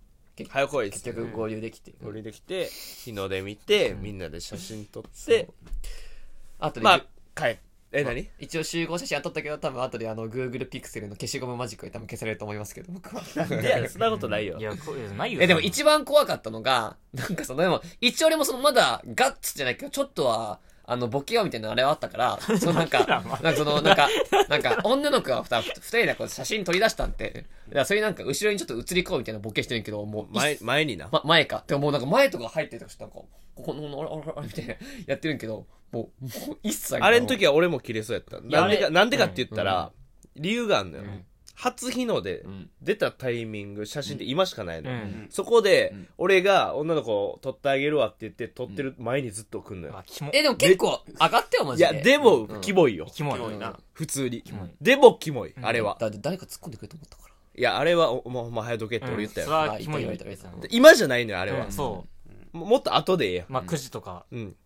[0.45, 1.95] 早来いっつって結局合流できて。
[2.05, 5.49] 降りてきて、日の出見て、みんなで写真撮って、
[6.59, 7.57] あとで、まあ、帰っ
[7.93, 8.29] え、何？
[8.39, 13.23] 一応集合写真は撮ったけど、多分後であの、Google Pixel の消しゴムマジックで多分消されると思いますけど、僕は。
[13.63, 14.63] いや、そんなことないよい。
[14.63, 15.41] や、これないよ。
[15.41, 24.09] え、でも一番怖かったのが、なんかその、でも、一応俺もそのまだガッツじゃないけど、ちょっとは、あの、ボケようみたいなあれはあったから、 そのなんか、なんかその、なんか、
[24.49, 31.09] なんか、女の子が二二人でこう写真撮り出したんって、だからそれなんか後ろにちょっと映り込むみたいなボケしてるけど、もう、前、前にな。
[31.11, 31.65] ま、前か。
[31.67, 34.75] でももうなんか前とか入ってるとかしてなんか、ここの、あれ、あれ、あれ、みたいな、
[35.07, 36.97] やってるけど、もう、もう一切。
[36.97, 38.37] あれの時は俺も切れそうやった。
[38.37, 39.93] やなんでか、なんでかって言ったら、
[40.37, 41.25] 理由があるのよん。
[41.57, 44.91] 初日の出ん、出たタイミング、写真って今しかないの。
[45.31, 50.05] そこで、俺が女の子を撮ってあげるわって言って、撮ってる前にずっと来んのよ。
[50.33, 51.91] え、でも結構上がってよ、マジで。
[51.91, 53.07] いや、でも、キモいよ。
[53.11, 53.57] キモい。
[53.57, 53.79] な。
[53.95, 54.71] 普通にモい。
[54.83, 55.55] でも、キモい。
[55.63, 55.97] あれは。
[55.99, 57.26] だって誰か突っ込んでくれると思ったから。
[57.57, 59.47] いや、あれは、おもう、お前早どけって俺言ったよ。
[59.47, 60.19] それはキモい
[60.71, 61.73] 今じゃないのよ、あれはうん。
[61.73, 62.07] そ
[62.53, 63.53] ももっと後でええやう。
[63.53, 64.27] まあ、9時とか。
[64.31, 64.37] ん。
[64.37, 64.57] うん。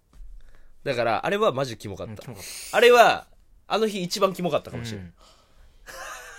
[0.84, 2.28] だから、あれはマジキモかったうんキ。
[2.30, 3.26] モかっあれは、
[3.68, 4.78] あの日一番キモかったかた。
[4.78, 5.12] もしれない。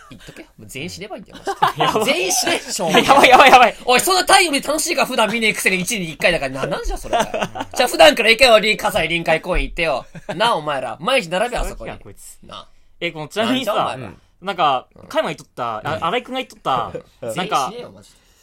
[0.09, 0.43] 言っとけ。
[0.43, 1.37] もう全員死ねばいいんだよ。
[1.77, 3.75] マジで全員死ね、しょううんやばいやばいやばい。
[3.85, 7.15] おい、そんな太陽に楽しいから普段見ねえくせに1年に1回だから、なんなんじゃそれ。
[7.17, 10.05] じゃあ普段から行けよ、臨葛西臨海公園行ってよ。
[10.35, 10.97] なあ、お前ら。
[10.99, 11.97] 毎日並べ、あそこにや。
[11.97, 12.39] こいつ。
[12.43, 12.67] な
[12.99, 13.97] え、このちなみにさ
[14.41, 16.93] なんか、カイマ言っとった、あ荒井くんが言っとった、あ。
[17.35, 17.71] なんか。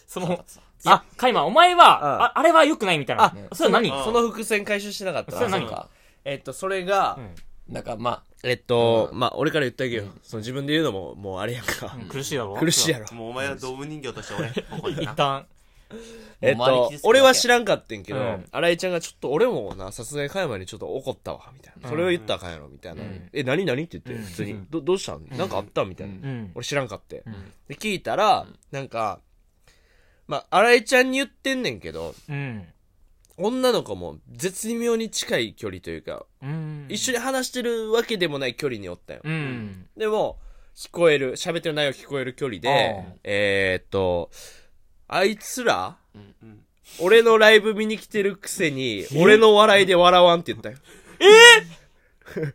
[0.07, 3.35] その、いや、カイマ、お前は、ああれは良くないみたいなあ。
[3.53, 3.91] それは何？
[3.93, 5.61] あその伏線回収してなかったそれは何？
[5.63, 5.89] なんか、
[6.25, 7.35] えっと、それが、うん
[7.69, 10.07] なんか、まえっと、まあ、俺から言ってあげよう。
[10.23, 11.95] その自分で言うのも、もうあれやんか。
[12.09, 13.15] 苦しいだろ苦しいやろ。
[13.15, 15.03] もうお前は動物人形として俺、ここにな。
[15.13, 15.47] 一旦。
[16.41, 21.89] えっと俺は知らんかってんけどうん、新井ちゃんがちょっと俺もな、さすがに加山にちょっと怒ったわ、みたいな。
[21.89, 23.29] それを言ったらあかんやろ、みたいなうん。
[23.33, 24.67] え、何何って言って、うん普通に。
[24.71, 26.17] ど、どうしたんなんかあったみたいなう。
[26.17, 26.53] うん。
[26.55, 27.23] 俺知らんかって。
[27.27, 29.21] うんで、聞いたら、なんか、
[30.27, 32.67] まあ、新井ちゃんに言ってんねんけど、うん。
[33.37, 36.87] 女の子も絶妙に近い距離というか、うん。
[36.89, 39.21] 一緒に話してるわけでもない距離におったよ。
[39.25, 39.87] うん。
[39.97, 40.39] でも、
[40.75, 44.31] 聞こえる、喋ってる内容聞こえる距離でえーっと、
[45.09, 46.35] あいつら、うん
[47.01, 50.77] 俺のライブ見に来てるくせに、俺の笑いで笑わんって言ったよ。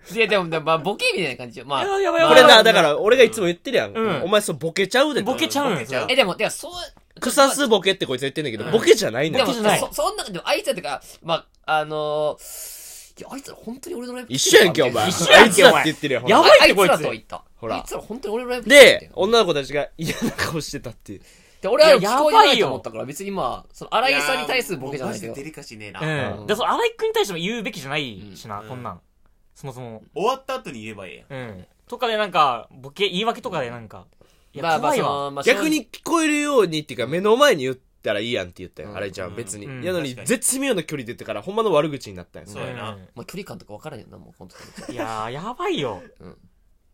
[0.09, 0.13] あ。
[0.13, 1.65] で、でも、でもまあ、ボケみたいな感じよ。
[1.65, 3.93] まあ、やばいやばいやばいこれな、だから俺がいつも言ってるやん。
[3.93, 5.27] うんお前そうボケちゃうでと。
[5.27, 9.55] ボケちゃうんボケちゃうえ、でも、でも、そう、草すボケってこいつ言ってんだけど、ボケじゃないんだでも、よ。
[9.55, 15.03] ボケじゃないそ、そんな、でも、あいつらってか、まあ、あのー、いや、あいつら本当に俺のライブ一緒やんけ、お前。
[15.05, 16.23] あい一緒やんけつらって言ってるやん。
[16.23, 17.43] ほらやばいってこいつあいつらとは言った。
[17.55, 21.21] ほらあいつら本当に俺のライブ来てでた、よ女の子たちが嫌な顔してたっていう。
[21.63, 25.43] で、俺はい聞やこえないやばいよと思ったから、別にまあ、その、荒井さんに対するボケじゃないけどマジで。
[25.45, 26.35] デリカシーねえな。
[26.39, 26.45] うん。
[26.45, 29.01] で、その荒井くんに対しても言うべきじゃないしな、うんこんなん。
[29.55, 30.03] そもそも。
[30.13, 31.49] 終わった後に言えばええやん。
[31.49, 31.65] うん。
[31.87, 34.07] とかでなんか、ボケ、言い訳とかでなんか、
[34.51, 35.05] いや、まあまあ、怖いわ。
[35.07, 38.89] その、まあ、逆に聞こえるようにっていうか、目の前に言ったらいいやんって言ったよ。
[38.89, 39.67] うんあれちゃん、別に。
[39.67, 42.49] うんやのに絶妙な距離で言ってから、ほんまの悪口になったんや。
[42.49, 44.97] そうやなまあ、距離感とか分からんよな、もう、本当に。
[44.97, 46.03] いやー、やばいよ。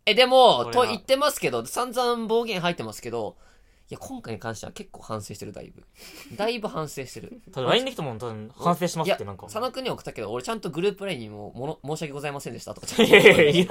[0.06, 3.59] え、でも、と言ってますけど、散々暴言入ってますけど、い
[3.94, 5.84] や、今回に関しては結構反省してる、だいぶ。
[6.36, 7.42] だいぶ反省してる。
[7.52, 9.44] ただ LINE できたもん、多分反省しますってなんか。
[9.48, 13.68] 佐野くんに送ったけど、俺ちゃんとグループ LINE にも、もの、申し訳ございませんでしたとかちゃんといやいやいやいや、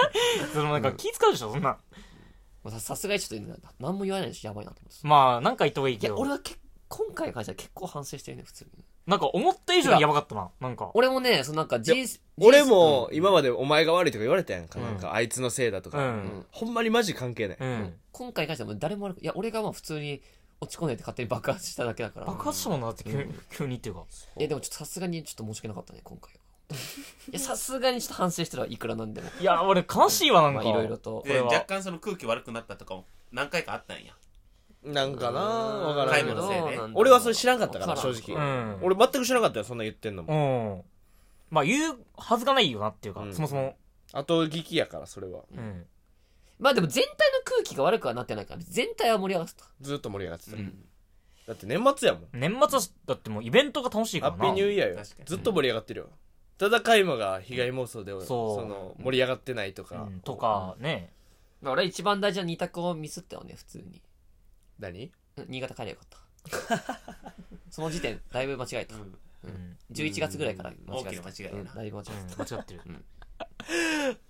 [0.53, 1.77] そのなんか気使うでしょ、そんな。
[2.63, 5.07] まあささすがにちょっと、何も言わないし、やばいなと思って。
[5.07, 6.17] まあ、なんか言った方がいいいや、けど。
[6.17, 6.55] 俺はけ
[6.89, 8.83] 今回に関しては結構反省してるね、普通に。
[9.05, 10.49] なんか思った以上にやばかったな。
[10.59, 10.91] なんか。
[10.93, 14.79] 俺もね、そのなんか人生、俺も、今までお前が悪いとか言われたやんか。
[14.79, 15.99] うんなんか、あいつのせいだとうか。
[15.99, 16.45] ん。
[16.51, 17.57] ほんまにマジ関係ない。
[17.59, 17.93] うん。
[18.19, 20.21] 今回に関してはもう誰も悪く、いや、俺がまあ普通に
[20.59, 22.25] 落ち込んでて勝手に爆発しただけだから。
[22.25, 24.03] 爆発したもんなって急急にっていうか。
[24.37, 26.39] いや、でもちょっとさすがにちょっと申し訳なかったね、今回は。
[27.29, 29.29] いや、さすがにちょっと反省してるわ、いくらなんでも。
[29.39, 30.69] いや、俺悲しいわ、なんまあ、か。
[30.69, 31.23] いろいろと。
[31.25, 34.13] で、これは若干その空気悪くなったとかも何回かあったんや。
[34.83, 36.47] なんかなわからんけど買い物。
[36.49, 38.35] せいでどうなんだろう俺はそれ知らんかったから、正直。
[38.35, 38.79] うん。
[38.81, 40.33] 俺全く知らんかったよ、そんな言ってんのも。
[40.33, 41.55] うん。
[41.55, 43.75] まあ、言うはずがないよなっていうかう、んそもそも。
[44.11, 45.43] 後聞きやから、それは。
[45.55, 45.85] うん。
[46.59, 49.65] まあでも全体の空気が悪くはなってないから、全体は盛り上がってた。
[49.81, 50.57] ずっと盛り上がってた。
[50.57, 50.85] うん
[51.47, 52.27] だって年末やもん。
[52.31, 54.37] 年末はだってもうイベントが楽しいからな。
[54.37, 55.25] ハッピーニューイヤーよ確かに。
[55.25, 56.09] ずっと盛り上がってるよ。
[56.59, 60.11] ただ、カイマが被害妄想で、その、盛り上がってないとかう。
[60.11, 61.11] んとか、ね。
[61.63, 63.99] まあ俺は一番大事な二択をミスったよね、普通に。
[64.77, 65.11] 何？
[65.37, 66.99] うん新潟帰りゃよかった。
[67.71, 68.95] その時点、だいぶ間違えた。
[68.95, 69.77] うんうん。
[69.91, 71.09] 11月ぐらいから間違えた。
[71.09, 72.43] 大きな間違いやなうんだいぶ間違えた。
[72.43, 72.81] うん間違ってる。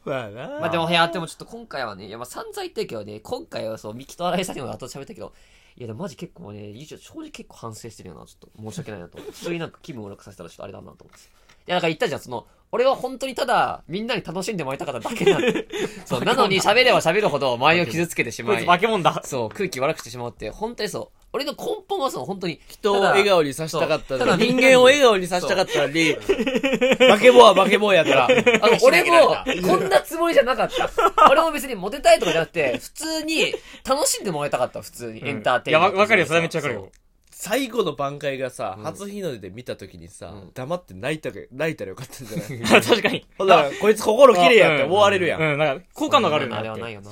[0.06, 5.34] まあなまあでも、いや、でもちょっと今回はね、いや、まあ散々言ってるけどね、今回はそう、ミキと新井さんにも後で喋ったけど、
[5.78, 9.17] いや、でもマジ結構ね、正直結構反省してるよな、ちょっと申し訳ないなと。
[9.32, 11.26] 普通になんか気分悪くさせたらちょっとあれだなと思って。
[11.26, 11.30] い
[11.67, 15.48] や、だから言ったじゃん、その、俺は本当にただ、みんなに楽しんでもらいたかっただけなんだ。
[16.06, 19.22] そう、なのに喋れば喋るほど周りを傷つけてしまいこいつ、化け物だ。
[19.24, 21.19] そう、空気悪くしてしまうって、本当にそう。
[21.32, 28.26] 俺の根本はその、本当に、人を笑顔にさせたかったただのに、人間を笑顔にさせたかったのに、化け物は化け物やから。
[28.26, 29.36] あの、 俺も
[29.68, 30.89] こんなつもりじゃなかった。
[31.30, 33.54] 俺も別にモテたいとかじゃなくて、普通に
[33.88, 35.22] 楽しんでもらいたかった、普通に。
[35.28, 35.98] エンターテイいや、ンメント。
[35.98, 36.89] わわかるよ、それはめっちゃわかるよ。
[37.32, 42.44] 最後の挽回がさ、うん初日の出で見た時にさうん、黙って泣いたか、泣いたらよかったんじゃな
[42.80, 42.82] い？
[42.84, 43.26] 確かに。
[43.38, 45.42] ほら、こいつ心綺麗やって思われるやん。
[45.42, 46.80] うん、なんか、好感度があるよあなって。
[46.80, 47.12] れはないよな。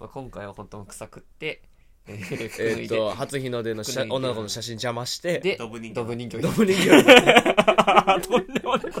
[0.00, 1.62] うんまあ今回は本当に臭くって、
[2.06, 6.38] えーっと、初日の出の女の子の写真邪魔して、で、ドブ人形ドブ人形。
[6.40, 7.02] ドブ人形
[8.26, 8.92] とんでもない。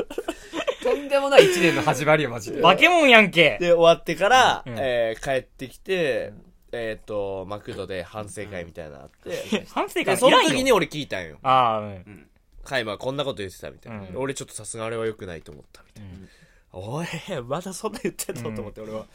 [0.82, 2.60] とんでもない一年の始まりよ、マジで。
[2.60, 3.56] 化け物やんけ。
[3.60, 6.32] で終わってから、うんえー帰ってきて、
[6.72, 11.38] えーっと、マクドで反省会みたいなのあって、反省会いらんよの時に俺聞いたんよ。
[11.42, 12.28] ああ、うん。
[12.64, 14.00] カイマはこんなこと言ってたみたいな。
[14.00, 16.10] うん俺ちょっとさすがあれは良くないと思ったみたいな。
[16.72, 17.06] おい、
[17.46, 19.06] まだそんな言ってんの、うんと思って俺は。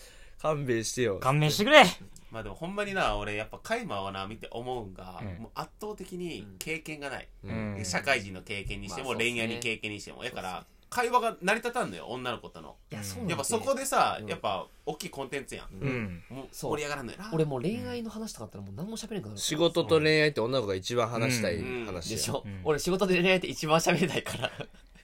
[0.44, 1.20] 勘弁してよ。
[1.20, 1.86] 勘弁してくれ。
[2.30, 5.44] まあでもほんまにな俺やっぱカイマはな見て思うんが、うん。
[5.44, 7.82] もう圧倒的に経験がない、うん。
[7.86, 9.32] 社会人の経験にしても、まあそうっすね。
[9.32, 10.22] 恋愛に経験にしても。
[10.22, 12.76] だから会話が成り立たんのよ女の子との。
[12.91, 13.36] いやそうなんだよ。
[13.36, 14.28] やっぱそこでさ、うん。
[14.28, 16.24] やっぱ大きいコンテンツやん、うん。
[16.30, 16.72] もうそう。
[16.72, 17.30] 盛り上がらんのよな。
[17.32, 19.38] 俺もう恋愛の話とかあったらもう何も喋れなくなる。
[19.38, 21.86] 仕事と恋愛って女の子が一番話したいうん。
[21.86, 22.18] 話や。
[22.18, 22.60] でしょ、うん。
[22.66, 24.52] 俺仕事で恋愛って一番喋れないから。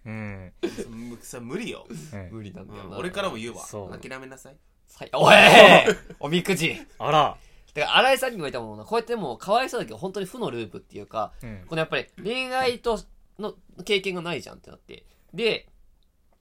[0.06, 0.54] うん。
[0.90, 2.98] むさ無理よ、うん無理なんだよな、うん。
[2.98, 3.64] 俺からも言うわ。
[3.64, 3.98] そう。
[3.98, 4.58] 諦めなさい
[4.96, 5.10] はい。
[5.14, 6.76] おいおみくじ。
[7.00, 7.38] あら。
[7.74, 11.64] だから新井さんにも言ったもんなこうやってもうかわいそうだけど本当に負のループっていうかうん。
[11.68, 13.00] このやっぱり恋愛と
[13.38, 15.06] の経験がないじゃんってなって。
[15.34, 15.68] で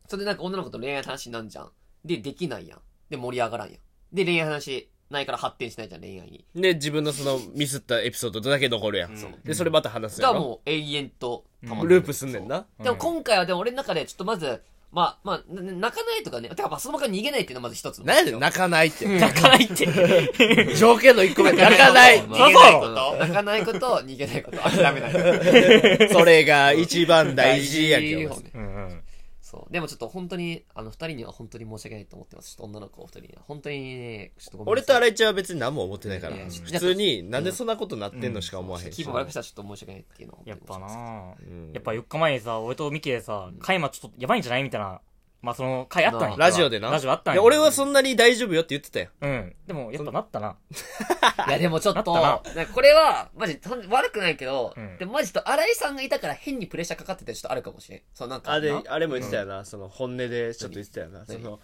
[0.08, 1.72] それでなんか女の子と恋愛の話になんじゃん。
[2.04, 2.80] でできないやん。
[3.10, 3.80] で盛り上がらんやん。
[4.12, 6.44] で恋愛の話ないから発展しないじゃん恋愛に。
[6.54, 10.40] で自分のそのミスったエピソードだけ残るやん、そうでそれまた話すがやろ。
[10.40, 12.66] もう永遠とたまループすんねんな。
[12.82, 15.60] でも今回はでも俺の中でちょっとまずまあまあな
[15.90, 16.48] 泣かないとかね。
[16.48, 19.06] てかまあその場から逃げないっていうのがまず一つの何やねん泣かないって？
[19.06, 20.74] 泣かないって。
[20.76, 21.52] 条件の一個目。
[21.52, 22.22] 泣かない。
[22.26, 24.56] ま逃げないこと泣かないこと逃げないこと。
[24.58, 29.02] 諦めない それが一番大事やけど大事うんうん
[29.50, 29.72] そう。
[29.72, 32.50] でもちょっと本当にあの二人には本当に申し訳ないと思ってます。
[32.50, 33.42] ちょっと女の子お二人には。
[33.46, 34.96] 本当にねちょっとごめん俺なさい。
[34.96, 36.36] と新井ちゃんは別に何も思ってないから。
[36.36, 38.92] いやいや普通になんでそんなことなってんのしか思わへん。
[38.92, 40.86] し気分悪くしたらちょっと申し訳ないっていうのはやっぱな。
[40.86, 41.72] うん。
[41.72, 45.00] やっぱ4日前にさ俺とミキでさカイマちょっとやばいんじゃないみたいな
[45.40, 46.36] まあその回あったんや。
[46.36, 46.90] ラジオでな。
[46.90, 47.36] ラジオあったんや。
[47.36, 49.08] いや俺はそんなに大丈夫よって言ってたよ。
[49.20, 49.54] うん。
[49.66, 50.20] でもやっぱな。
[50.20, 50.56] ったな。
[51.48, 52.12] いやでもちょっと。
[52.74, 54.98] これはマジ悪くないけど、うん。
[54.98, 58.02] でもマジと新井さんがいたから変にプレッシャーかかっててちょっとあるかもしれん。
[58.14, 58.82] そうなんかあれな。
[58.88, 59.64] あれも言ってたよな。
[59.64, 61.24] その本音でちょっと言ってたよな。
[61.24, 61.60] そ何の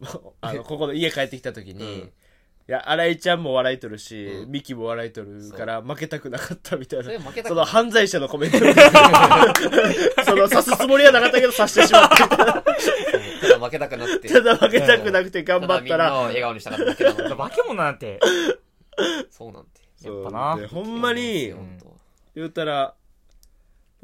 [0.40, 2.12] あのここの家帰ってきた時にうん。
[2.68, 4.50] いや新井ちゃんも笑いとるしうん。
[4.50, 7.04] ミキも笑いとるから負けたくなかったみたいな。
[7.04, 7.44] 負けたくない。
[7.48, 8.64] その犯罪者のコメントそ
[10.36, 12.64] の刺すつもりはなかったけど刺してしまった。
[12.66, 12.67] み
[13.42, 14.28] ただ負けたくなって。
[14.28, 16.84] ただ負けたくなくて頑張ったみんなをら笑顔にしたかった。
[16.86, 18.20] だけなのに化け物なんて
[19.30, 19.80] そうなんて。
[20.02, 20.56] やっぱな。
[20.56, 21.52] でほんまに
[22.34, 22.94] 言うたら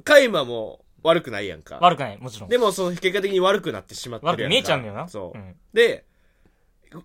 [0.02, 1.78] カイマも悪くないやんか。
[1.80, 2.48] 悪くないもちろん。
[2.48, 4.42] でもその結果的に悪くなってしまってるやんか。
[4.44, 5.08] 悪く見えちゃうんだよな。
[5.08, 5.56] そう、ん。
[5.72, 6.04] で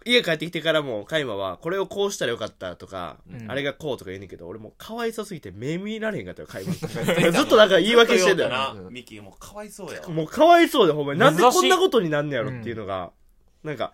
[0.06, 3.50] 家帰ってきてからもカイマはこれをこうしたらよかったとか、うん。
[3.50, 6.74] あれがこうとか言うねんけど俺もうかわいそうすぎて目見られへんかったよカイマ。
[7.32, 8.76] ずっとなんか言い訳してんだよな。
[8.90, 10.10] ミキもうかわいそうやわ。
[10.10, 11.20] もうかわいそうでほんまに。
[11.20, 13.12] なんでこんなことになんねやろっていうのが、
[13.64, 13.94] なんか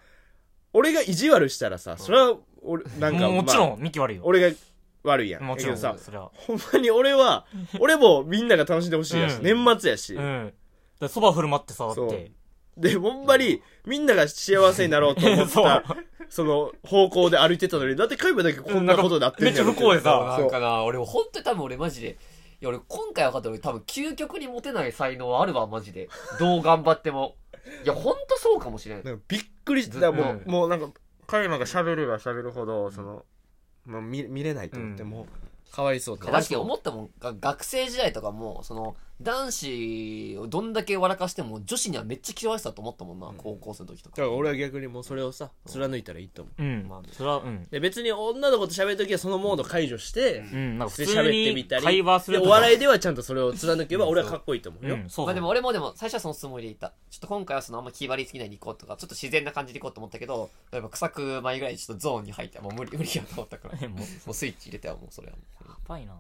[0.74, 4.24] 俺が意地悪したらさそれは俺なんかももちろまあんミキ悪いよ。
[4.26, 4.56] 俺が
[5.04, 6.32] 悪いやんもちろんだけどさそれは。
[6.34, 7.46] ほんまに俺は
[7.80, 9.44] 俺もみんなが楽しんでほしいやし、うん。
[9.44, 10.54] 年末やし、うん。
[11.00, 12.08] でそば振る舞ってさだそう。
[12.08, 12.32] って
[12.78, 15.84] で、ほんまに、みんなが幸せになろうと思った、
[16.30, 22.18] その方向で歩いてたのに、だってカイマだけこんなことになってんめっちゃ不幸でさなんかな俺本当に多分俺マジで
[22.62, 26.10] いや俺今回分かった俺多分究極にモテない才能あるわマジで。
[26.40, 27.36] どう頑張っても。
[27.84, 29.04] いや本当そうかもしれん。
[29.04, 30.90] なんかびっくりして、だからもう、うんもうなんか、
[31.28, 33.26] カイマが喋れば喋るほど、その、
[33.86, 35.10] まあ、見見れないと思って、うん。
[35.10, 35.28] も
[35.70, 36.32] う、かわいそうって。
[36.32, 37.10] だって思ったもん。
[37.20, 44.18] が学生時代とかもその男子をどんだけ笑かしても女子にはめっちゃ嫌われてたと思ったもんな、高校生の時とか。
[44.18, 46.64] だから俺は逆にもうそれをさ、貫いたらいいと思う。
[46.64, 46.88] うん。
[46.88, 47.08] まあね。
[47.12, 47.68] それはうん。
[47.72, 50.78] で、別に女の子と喋るときはそのモード解除して、うん。
[50.78, 52.50] なんかで喋って普通にみたり、会話するでとか。
[52.50, 54.96] お笑いではちゃんとそれを貫けば俺はかっこいいと思うよ。
[54.96, 55.10] うん。
[55.10, 56.94] そうまあでも俺もでも最初はそのつもりでいた。
[57.10, 63.78] ちょっと今回はそのあんま気張りすぎないに行こうとかちょっと自然な感じで行こうと思ったけど例えば臭く前ぐらいちょっとゾーンに入ってもう無理無理やと思ったから。
[63.82, 65.70] えもうもうスイッチ入れたよもうそれはもう。
[65.70, 66.14] やばいな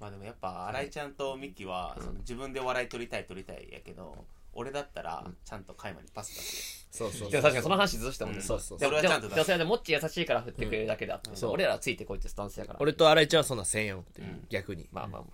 [0.00, 4.26] まあでもやっぱ新井ちゃんとミキは、その自分で笑い取りたい取りたいやけど
[4.56, 8.46] 俺だったらちゃんとカイマにパス出すそうそうでも確かにその話ずっとしたもんね、うん。
[8.46, 9.34] そうそうでもそれはちゃんと出す。
[9.34, 11.50] でもそれはねもっち優しいから振ってくれるだけであって、そう。
[11.52, 12.78] 俺らはついてこいってスタンスやから。
[12.80, 14.46] 俺と新井ちゃんはそんなせんよっていう、うん。
[14.48, 14.88] 逆に。
[14.92, 15.30] まあまあまあ、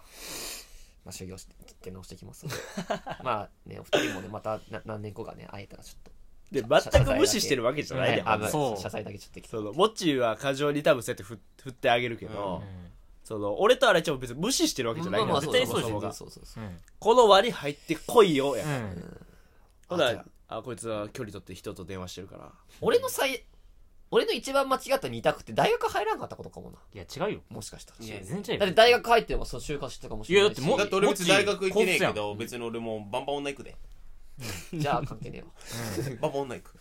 [1.05, 2.47] まあ修行して出直してきます。
[2.47, 2.57] の で
[3.23, 6.11] まあねお二人もねまたな何年後かね会えたらちょっと。
[6.51, 8.81] で、全く無視してるわけじゃないで、あまあそう。
[8.81, 12.92] 謝罪だけちょっと来てその、モッチーは過剰に多分そうやって振振ってあげるけど、うん
[13.33, 16.13] その、俺と新井ちゃんも別に無視してるわけじゃないから、まあまあ絶対そもそもが。
[16.13, 18.67] そうそうそううんこの輪に入ってこいよ、や。
[18.67, 19.21] うん。
[19.89, 22.53] ほなあこいつは距離取って人と電話してるから。
[22.83, 23.43] 俺の最
[24.11, 26.77] 俺の一番間違った二択って大学入らんかったことかもな。
[26.93, 27.41] いや違うよ。
[27.49, 28.05] もしかしたら。
[28.05, 28.61] いや全然違うよ。
[28.61, 30.59] だって大学入ってればそう就活してたかもしれないし。
[30.59, 33.75] いやだってもだって俺別に大学行ってねえけもど別に俺もうバンバン女行くで
[34.73, 35.49] じゃあ関係ねえわ。
[36.21, 36.75] バンバン女行く。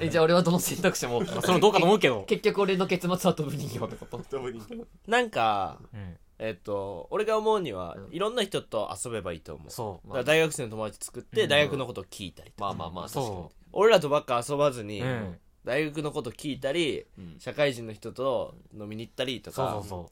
[0.00, 1.20] えじゃあ俺はどの選択肢も。
[1.20, 2.24] まあそれもどうかと思うけど。
[2.24, 4.24] 結局俺の結末は飛ぶ人形ってこと。
[4.30, 4.62] どうに
[5.06, 6.16] なんか、うん。
[6.38, 9.70] えっと、俺が思うには、いろんな人と遊べばいいと思う。
[9.70, 12.72] そうだから大学生の友達作って、大学のことを聞いたりとか。
[12.72, 13.26] まあまあまあ確かに。
[13.26, 15.38] そ俺らとばっか遊ばずに、うん。
[15.64, 17.36] 大学のこと聞いたり、うん。
[17.38, 20.10] 社会人の人と飲みに行ったりとか、そうそうそ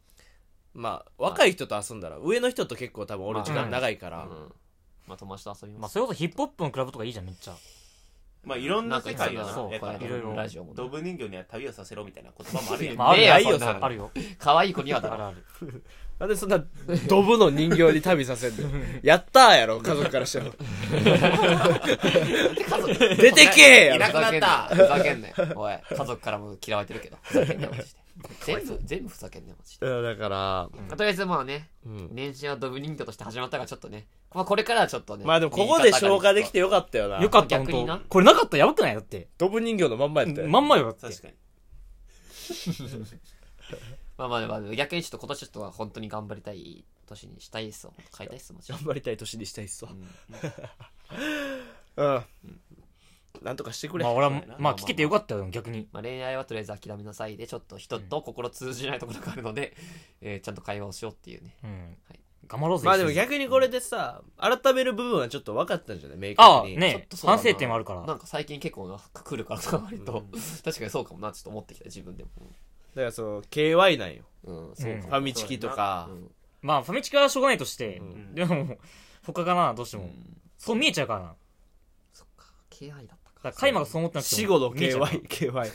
[0.74, 4.52] まあ、若い人と遊んだら、上の人と結構多分俺時間長いから、うん
[5.08, 7.54] まあ友達と遊びうまあますそれこそヒップホップのクラブとかいいじゃんめっちゃ。
[8.44, 9.52] まあいろんななん世界よな。
[9.52, 9.72] そう。
[9.72, 10.34] やからいろいろ。
[10.34, 12.96] ラジオもドブ人形には旅をさせろみたいな言葉もあるやん。
[12.98, 13.84] まあ、あるねえやよ、そんなの。
[13.84, 14.10] あるよ。
[14.38, 15.14] 可愛い子にはだろ。
[15.14, 15.82] あるある。
[16.18, 16.64] なんでそんな、
[17.08, 18.68] ドブの人形に旅させんの
[19.02, 20.46] やったーやろ、家族からしたら。
[23.16, 23.96] 出てけえやろ。
[23.96, 24.74] いなくなった。
[24.74, 27.18] ふざけんなよふざけんなよおい家族からも嫌われてるけど。
[27.22, 28.07] ふざけんなよマジで
[28.44, 29.86] 全部全部ふざけんなよマジで。
[29.86, 32.08] うんだから、まあとりあえずまあねうん。
[32.12, 37.20] 年始はドブ人形として始まったからちょっとねまあこれからはちょっとねまあでもここで消化できてよかったよな。
[37.20, 37.94] よかった、逆にな。
[37.94, 38.08] 本当。
[38.08, 38.94] これなかったらやばくない？
[38.94, 39.28] だって。
[39.38, 40.48] ドブ人形のまんまやったよ。
[40.48, 41.02] まんまよ、だって。
[41.02, 41.34] 確かに。
[44.18, 49.92] まあまあまあ逆にちょっと今年ちょっとは本当に頑張りたい年にしたいっすよ買いたいっすマジで頑張りたい年にしたいっすわ。
[51.96, 52.02] う。
[52.02, 52.04] ん。
[52.04, 52.24] うん。
[53.42, 54.12] なんとかしてくれまあ。
[54.14, 55.88] 俺はまあ聞けてよかったよ、逆に。
[55.92, 59.74] まあ、恋愛はとりあえず諦めなさいでちょっと人と心通じないところがあるので、
[60.20, 61.70] えーちゃんと会話をしようっていうねうん
[62.08, 62.20] はい。
[62.46, 62.86] 頑張ろうぜ。
[62.86, 66.18] まあでも一緒に逆にこれでさ、改める部分はちょっと分かったんじゃない？
[66.18, 66.74] 明ああ、確に。
[66.74, 68.06] ちょっねとそうだな反省点もあるから。
[68.06, 70.24] なんか最近結構な来るからさ割と、
[70.64, 72.30] 確かにそうかもなちょっと思ってきた自分でも
[72.94, 74.22] だからその、KY なんよ。
[74.44, 76.14] うんそううんファミチキとかう。
[76.14, 76.30] ん
[76.62, 78.78] まあ、ファミチキはしょうがないとしてん、でも、
[79.26, 80.04] 他かな、どうしても。
[80.04, 81.26] うんそう見えちゃうからな。
[81.28, 81.34] だ
[82.14, 84.38] そっか KI だかから、カイマがそう思ってなくても。
[84.38, 85.12] 死後の見えちゃうから。
[85.12, 85.72] KY、KY。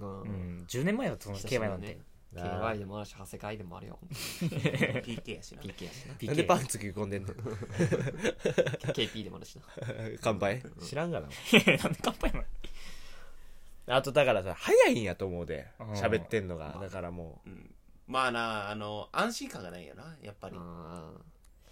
[0.00, 0.22] うん。
[0.22, 1.86] うん、10年前だとその久しぶ KY りなんて。
[1.88, 1.98] ね。
[2.34, 3.98] KY でもあるし長谷会でもあるよ。
[4.10, 5.62] PK やしな。
[5.62, 6.26] PK やしな。
[6.26, 6.32] な。
[6.32, 7.28] んでパンツ着込んでんの？
[8.92, 9.62] KP でもあるしな。
[10.20, 10.62] 乾杯？
[10.82, 11.28] 知らんがな。
[11.82, 12.44] なんで乾杯なの
[13.86, 15.68] あとだからさ、早いんやと思うで。
[15.78, 15.92] うん。
[15.92, 16.76] 喋ってんのが。
[16.80, 17.48] だからもう。
[17.48, 17.74] ん。
[18.06, 20.56] まあなあの安心感がないよなやっぱり。
[20.58, 21.12] あ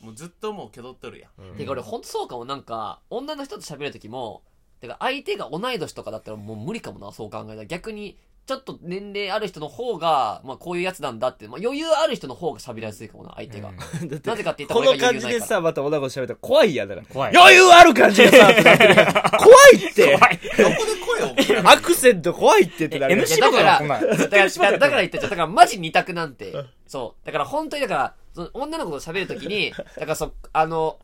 [0.00, 1.56] もうずっともう挙動っとるやん。
[1.56, 2.44] てか俺ほんとそうかも。
[2.44, 4.42] なんか女の人と喋る時も
[4.82, 13.68] てか相手が同い年とかだったらもう無理かもなそう考えたら逆にちょっと年齢ある人の方が、まあこういうやつなんだって、まあ余裕ある人の方が喋りやすいかもな、相手が。
[13.68, 14.98] うんだってなぜかって言ったらこの。
[14.98, 17.06] 感じでさ、また女の子と喋ったら怖いやんだから。
[17.06, 17.36] 怖い。
[17.36, 18.84] 余裕ある感じでさ、ってなって
[19.38, 20.40] 怖いって怖い。
[20.58, 21.70] どこで声を？
[21.70, 25.30] アクセント怖いってってなる MC だから、だから、だだから言ったじゃん。
[25.30, 26.52] だからマジ二択なんて。
[26.88, 27.24] そう。
[27.24, 30.98] だから本当にだから、その女の子と喋るときに、 だからそ、あの、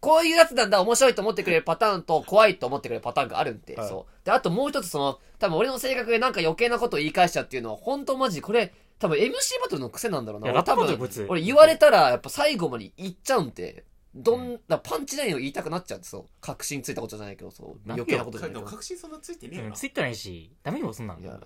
[0.00, 4.24] こういうやつなんだ、面白いと思ってくれるパターンと、怖いと思ってくれるパターンがあるんで、はいそう。
[4.26, 10.48] で、あともう一つその、多分俺の性格でなんか余計なことを言い返しちゃうっていうのは、本当マジこれ、多分 MC バトルの癖なんだろうな。
[10.48, 16.28] いや俺多分ラップバトルこいつ、俺言われたら、やっぱ最後まで言っちゃうんで、どん、だパンチラインを言いたくなっちゃうんですよ。
[16.40, 17.80] 確信ついたことじゃないけど、そう。
[17.86, 18.64] 余計なことじゃないでけど。
[18.64, 21.20] も確信そんなついてねえよなうんツイッターないし、ダメよ、そんなん。
[21.20, 21.40] いや、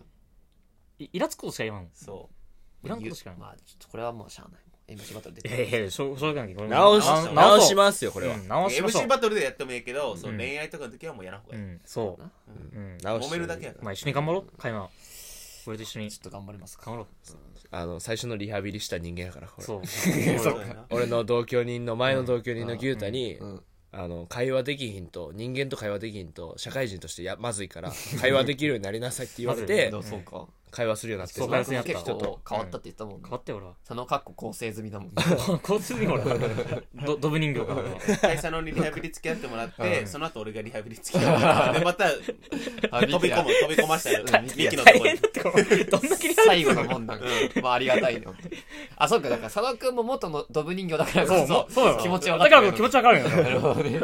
[0.99, 1.89] いイラつくことしか言わん。
[1.95, 2.29] そ
[2.85, 3.39] いらんことしかない。
[3.39, 4.61] まあ、ちょっとこれはもうしゃあない。
[4.89, 5.49] MC バトルで。
[5.49, 6.65] いやいやいや、しょうしょういけど。
[6.67, 12.23] 直し直そう直しますよこれは、うん直しましょう MC バトルでやってもいいけど、そううん恋愛とかの時はもうやらんほうがいい、うん、そう。
[12.23, 12.31] な
[12.75, 12.99] うん。
[13.03, 14.89] 直し揉めるだけやからまあ一緒に頑張ろう、会話。
[15.67, 16.87] 俺と一緒にちょっと頑張りますか。
[16.87, 17.07] 頑張ろう。
[17.71, 19.87] あの最初のリハビリした人間やからこれそう。
[19.87, 23.63] そうやな 俺の同居人の前の同居人の牛太に、うん。
[23.91, 30.47] あの会話できひんと人間と会話できひんと社会人としてやまずいから会話できるようになりなさいって言われてそうか。
[30.71, 33.73] 会話するようになってそう会話するようになった結構変わったって言ったもんね変わったよ、俺は。
[33.85, 35.13] その格好構成済みだもん。
[35.63, 36.25] 交通にほら、
[37.05, 38.19] どドブ人形から。
[38.19, 47.25] 会社のにリハビリ付き合ってもらって、その後俺がリハビリ付き合ってでまた 飛び込む飛び込ましたよミキのとこに大変だってこれ、どんだけリハ最後のもんなんか。
[47.63, 48.27] まあありがたいね。
[48.97, 51.99] あ、そうか、だから佐野くんも元のドブ人形だからこそ、そうよ。
[52.01, 53.29] 気持ちわだから気持ちわかるよ。
[53.29, 53.99] なるほどね。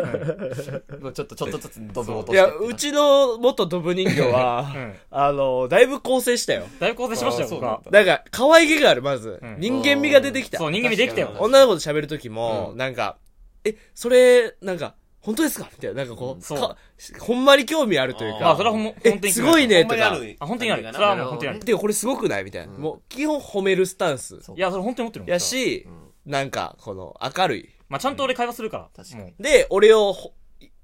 [1.00, 2.64] もうちょっと、ちょっとずつドブを落といしてって。
[2.64, 7.82] やうちの元ドブ人形は、うんあのだいぶ構成したよだいぶ構成しましたよ、僕は。
[7.90, 8.04] だ。
[8.04, 9.56] から可愛げがあるまず、うん。
[9.58, 10.58] 人間味が出てきた。
[10.58, 11.34] そう、人間味できたよ。
[11.38, 12.78] 女の子と喋る時も、うん。
[12.78, 13.18] なんか
[13.64, 15.70] えそれなんか本当ですか？
[15.72, 16.04] みたいな。
[16.04, 16.58] なんかこう、そう。
[16.58, 16.76] か
[17.18, 18.44] ほんまに興味あるというあか。
[18.44, 19.32] まあ、それはほん本当に。
[19.32, 20.12] すごいねとか。
[20.12, 20.36] ある。
[20.38, 20.84] あ、本当にある。
[20.92, 21.60] それはもう本当にある。
[21.60, 22.44] てかこれすごくない？
[22.44, 24.34] みたいな、もう基本褒めるスタンス。
[24.34, 25.30] いや、それ本当に思ってるもん。
[25.30, 25.86] や、し、
[26.26, 27.70] なんかこの明るい。
[27.88, 28.88] まあ、ちゃんと俺会話するから。
[28.94, 30.14] 確かにで俺を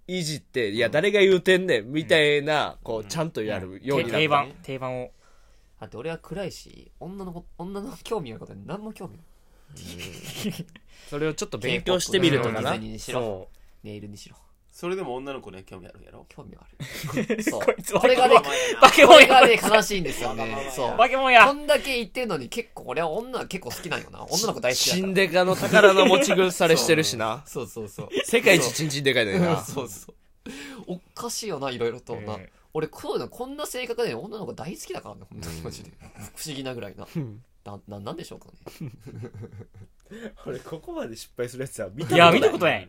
[0.06, 5.10] いじっていや誰が言うてんねんみたいな、こうちゃんとやるようになった、定番、定番を。
[5.80, 9.16] だって俺は暗いし、女の子、女の興味あることに何も興味？
[9.16, 9.26] ない。
[11.08, 13.48] それをちょっと勉強してみるとかなディズニーにしろ、そ
[13.82, 14.36] ネイルにしろ。
[14.70, 16.64] それでも女の子には興味あるんやろ興味あ
[17.18, 17.42] る。
[17.42, 17.62] そう。
[17.62, 18.36] こいつはこれがね、
[18.80, 20.70] バケモンやこれがね、悲しいんですよね。
[20.74, 20.96] そう。
[20.96, 24.24] バケモンやこんだけ言ってるのに結構、俺は女結構好きなんよな。
[24.26, 25.02] 女の子大好きだから。
[25.02, 28.08] チンデカの宝の持ち腐れしてるしなそうそうそう。
[28.24, 30.14] 世界一チンチンでかいのにな そうそう。
[30.86, 32.34] おかしいよな、いろいろとな。
[32.34, 35.90] うん俺、こういうの、こんな性格で女の子大好きだからね、本当にマジで。
[36.36, 37.06] 不思議なぐらいな。
[37.64, 38.46] な、な、なんでしょうか
[38.80, 38.90] ね。
[40.46, 42.88] 俺ここまで失敗するやつは見たことないいや、見たことない。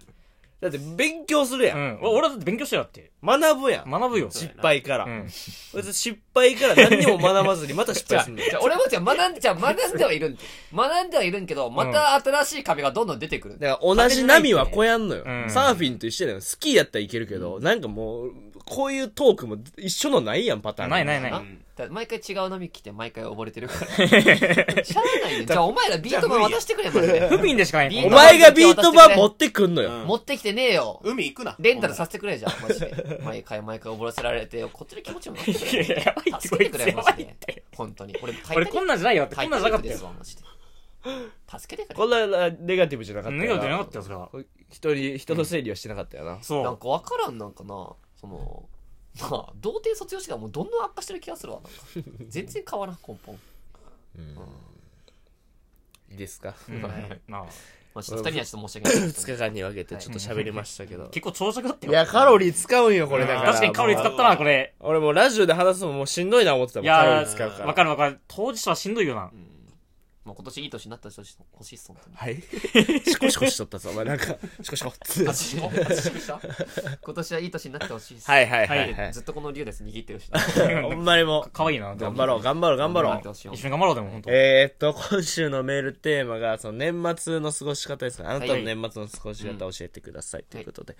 [0.61, 1.99] だって勉強するや、うんん。
[2.01, 3.11] 俺俺だって勉強したよだって。
[3.23, 3.89] 学ぶやん。
[3.89, 4.29] 学ぶよ。
[4.29, 5.05] 失敗から。
[5.05, 5.27] うん。
[5.27, 10.39] 失敗から何にも学ばずにまた失敗する俺もじゃあ学んで、じゃあ学んではいるんで。
[10.71, 13.57] 学んではいるんけど、また新しい壁がどんどん出てくる。
[13.57, 15.23] だから同じ波はこやんのよ。
[15.25, 16.41] うんサーフィンと一緒だよ。
[16.41, 18.33] スキーやったらいけるけど、なんかもう、
[18.71, 20.89] こういうトークも一緒のないやん、パターン。
[20.91, 21.33] ないないない。
[21.89, 23.81] 毎回違う波来て毎回溺れてるから。
[24.85, 25.45] しゃあないよ。
[25.45, 27.27] じゃあお前らビート板渡してくれ、マジで。
[27.27, 27.89] 不憫でしかない。
[27.89, 29.91] ビートお前がビート板持ってくんのよ。
[29.91, 31.01] うん持ってきてねえよ。
[31.03, 31.57] 海行くな。
[31.59, 33.19] レンタルさせてくれじゃん、マジで。
[33.25, 36.03] 毎回毎回溺らせられて、こっちの気持ちもなってくいやれ。
[36.05, 37.63] やばいって助けてくれ、マジでって。
[37.75, 38.15] 本当に。
[38.21, 39.35] 俺、俺こんなんじゃないよって。
[39.35, 39.97] こんなんじゃなかったよ。
[41.59, 41.95] 助けてくれ。
[41.95, 44.29] こんなネガティブじゃなかったよネガティブじゃなかったよ、それは。
[44.69, 46.39] 人に、人の整理はしてなかったよな。
[46.41, 46.63] そう。
[46.63, 47.89] なんかわからんなんかな、
[48.21, 48.69] その、
[49.19, 52.09] まあ、童貞卒業してからもうどんどん悪化してる気がするわ、なんか。
[52.29, 53.35] 全然変わらん、根本。
[56.09, 56.53] いいですか？
[56.69, 56.81] うん
[57.27, 57.45] まあ、
[57.93, 59.09] まあ、ちょっと二人にはちょっと申し訳ない。
[59.09, 61.07] 2日間に分けてちょっと喋りましたけど。
[61.09, 61.91] 結構長尺だったよ。
[61.91, 63.47] いや、カロリー使うんよ、これだから。
[63.49, 64.73] 確かにカロリー使ったな、これ。
[64.79, 66.85] 俺もうラジオで話すのもうしんどいな思ってたもん。
[66.85, 67.65] いカロリやー使うから。
[67.65, 68.19] わかるわかる。
[68.27, 69.31] 当事者はしんどいよな。
[70.23, 72.15] まあ、今年いい年になった人欲しいっす、本当に。
[72.15, 72.41] はい。
[73.05, 75.27] シコシコしとったぞ、お前なんか、シコシコって。
[75.27, 76.39] あしこあした
[77.01, 78.29] 今年はいい年になってほしいっす。
[78.29, 79.21] はいはいはいはいず。
[79.21, 80.29] っとこの竜です握ってるし。
[80.83, 81.95] ほんまにもう、かわいいな。
[81.95, 83.29] 頑張ろう、頑張ろう、頑張ろう。
[83.29, 84.31] う一緒に頑張ろう、でも、本当。
[84.31, 88.27] えー、っと、今週のメールテーマが、その年末の過ごし方ですね。
[88.27, 90.43] あなたの年末の過ごし方を教えてください。
[90.43, 90.95] ということで。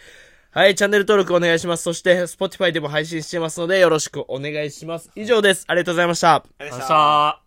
[0.49, 1.83] はい、チャンネル登録お願いします。
[1.83, 5.11] そして、Spotify でも配信してますので、よろしくお願いします。
[5.15, 5.65] 以上です。
[5.67, 6.35] ありがとうございました。
[6.35, 7.40] ありがとうございましした。